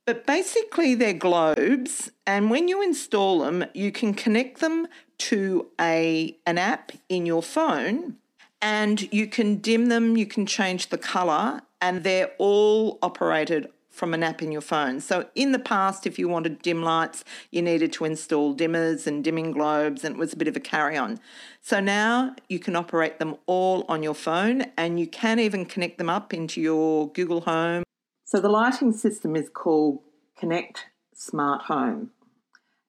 but 0.06 0.26
basically 0.26 0.96
they're 0.96 1.14
globes, 1.14 2.10
and 2.26 2.50
when 2.50 2.70
you 2.70 2.82
install 2.82 3.42
them, 3.42 3.66
you 3.74 3.92
can 3.92 4.14
connect 4.14 4.62
them 4.62 4.88
to 5.18 5.68
a 5.80 6.36
an 6.48 6.58
app 6.58 6.94
in 7.10 7.26
your 7.26 7.44
phone, 7.44 8.16
and 8.62 9.12
you 9.14 9.28
can 9.28 9.58
dim 9.58 9.88
them. 9.88 10.16
You 10.16 10.26
can 10.26 10.46
change 10.46 10.88
the 10.88 10.98
color, 10.98 11.62
and 11.82 12.04
they're 12.04 12.32
all 12.38 12.98
operated 13.04 13.70
from 14.02 14.16
an 14.16 14.24
app 14.24 14.42
in 14.42 14.52
your 14.52 14.62
phone. 14.62 15.00
So, 15.00 15.28
in 15.36 15.52
the 15.52 15.60
past, 15.60 16.08
if 16.08 16.18
you 16.18 16.28
wanted 16.28 16.64
dim 16.64 16.82
lights, 16.82 17.24
you 17.52 17.62
needed 17.62 17.94
to 17.94 18.06
install 18.06 18.56
dimmers 18.56 19.06
and 19.06 19.24
dimming 19.24 19.52
globes, 19.52 20.04
and 20.04 20.16
it 20.16 20.18
was 20.18 20.34
a 20.34 20.38
bit 20.38 20.48
of 20.48 20.56
a 20.56 20.60
carry 20.60 20.98
on. 20.98 21.20
So, 21.62 21.80
now 21.80 22.36
you 22.50 22.58
can 22.58 22.76
operate 22.76 23.20
them 23.20 23.36
all 23.46 23.86
on 23.88 24.02
your 24.02 24.16
phone, 24.16 24.64
and 24.76 25.00
you 25.00 25.06
can 25.06 25.38
even 25.38 25.68
connect 25.68 26.00
them 26.00 26.10
up 26.10 26.34
into 26.34 26.60
your 26.60 27.12
Google 27.12 27.42
Home. 27.42 27.84
So, 28.26 28.40
the 28.40 28.50
lighting 28.50 28.92
system 28.92 29.36
is 29.36 29.50
called 29.54 30.00
Connect 30.36 30.88
Smart 31.14 31.66
Home, 31.66 32.10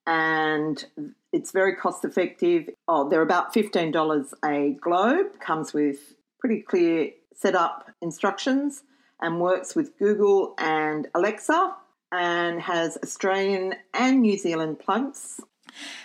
and 0.06 0.82
it's 1.30 1.52
very 1.52 1.76
cost 1.76 2.06
effective. 2.06 2.70
Oh, 2.88 3.06
they're 3.06 3.20
about 3.20 3.52
$15 3.52 4.32
a 4.42 4.78
globe, 4.80 5.38
comes 5.40 5.74
with 5.74 6.14
pretty 6.40 6.62
clear 6.62 7.10
setup 7.34 7.90
instructions 8.00 8.82
and 9.22 9.40
works 9.40 9.74
with 9.74 9.96
Google 9.98 10.54
and 10.58 11.08
Alexa 11.14 11.74
and 12.10 12.60
has 12.60 12.98
Australian 13.02 13.76
and 13.94 14.20
New 14.20 14.36
Zealand 14.36 14.78
plugs. 14.80 15.40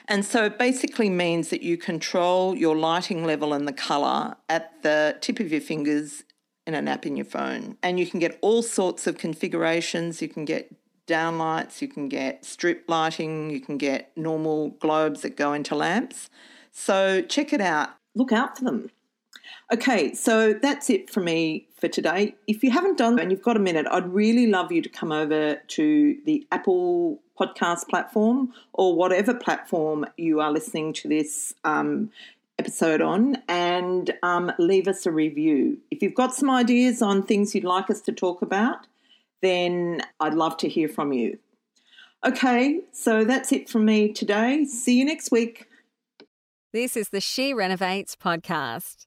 And 0.07 0.23
so 0.23 0.45
it 0.45 0.57
basically 0.57 1.09
means 1.09 1.49
that 1.49 1.61
you 1.61 1.77
control 1.77 2.55
your 2.55 2.77
lighting 2.77 3.25
level 3.25 3.53
and 3.53 3.67
the 3.67 3.73
colour 3.73 4.37
at 4.47 4.81
the 4.83 5.17
tip 5.19 5.41
of 5.41 5.51
your 5.51 5.59
fingers 5.59 6.23
in 6.65 6.73
an 6.73 6.87
app 6.87 7.05
in 7.05 7.17
your 7.17 7.25
phone. 7.25 7.77
And 7.83 7.99
you 7.99 8.05
can 8.05 8.19
get 8.21 8.37
all 8.41 8.61
sorts 8.61 9.07
of 9.07 9.17
configurations. 9.17 10.21
You 10.21 10.29
can 10.29 10.45
get 10.45 10.73
downlights, 11.07 11.81
you 11.81 11.87
can 11.87 12.09
get 12.09 12.45
strip 12.45 12.83
lighting, 12.87 13.49
you 13.49 13.61
can 13.61 13.77
get 13.77 14.11
normal 14.15 14.71
globes 14.71 15.21
that 15.21 15.37
go 15.37 15.53
into 15.53 15.73
lamps. 15.73 16.29
So 16.71 17.21
check 17.21 17.53
it 17.53 17.61
out. 17.61 17.89
Look 18.13 18.31
out 18.31 18.57
for 18.57 18.65
them. 18.65 18.89
Okay, 19.73 20.13
so 20.13 20.53
that's 20.53 20.89
it 20.89 21.09
for 21.09 21.19
me 21.19 21.67
for 21.79 21.87
today. 21.87 22.35
If 22.47 22.63
you 22.63 22.71
haven't 22.71 22.97
done 22.97 23.19
and 23.19 23.31
you've 23.31 23.41
got 23.41 23.57
a 23.57 23.59
minute, 23.59 23.85
I'd 23.91 24.07
really 24.07 24.47
love 24.47 24.71
you 24.71 24.81
to 24.81 24.89
come 24.89 25.11
over 25.11 25.55
to 25.55 26.17
the 26.25 26.47
Apple 26.51 27.19
podcast 27.39 27.87
platform 27.87 28.53
or 28.73 28.95
whatever 28.95 29.33
platform 29.33 30.05
you 30.17 30.39
are 30.39 30.51
listening 30.51 30.93
to 30.93 31.07
this 31.07 31.53
um, 31.63 32.09
episode 32.57 33.01
on 33.01 33.37
and 33.47 34.13
um, 34.23 34.51
leave 34.57 34.87
us 34.87 35.05
a 35.05 35.11
review. 35.11 35.77
If 35.91 36.01
you've 36.01 36.15
got 36.15 36.33
some 36.33 36.49
ideas 36.49 37.01
on 37.01 37.23
things 37.23 37.53
you'd 37.53 37.63
like 37.63 37.89
us 37.89 38.01
to 38.01 38.11
talk 38.11 38.41
about, 38.41 38.87
then 39.41 40.01
I'd 40.19 40.33
love 40.33 40.57
to 40.57 40.69
hear 40.69 40.89
from 40.89 41.13
you. 41.13 41.37
Okay, 42.25 42.81
so 42.91 43.23
that's 43.23 43.51
it 43.51 43.69
from 43.69 43.85
me 43.85 44.11
today. 44.11 44.65
See 44.65 44.97
you 44.97 45.05
next 45.05 45.31
week. 45.31 45.67
This 46.73 46.97
is 46.97 47.09
the 47.09 47.21
She 47.21 47.53
Renovates 47.53 48.15
podcast. 48.15 49.06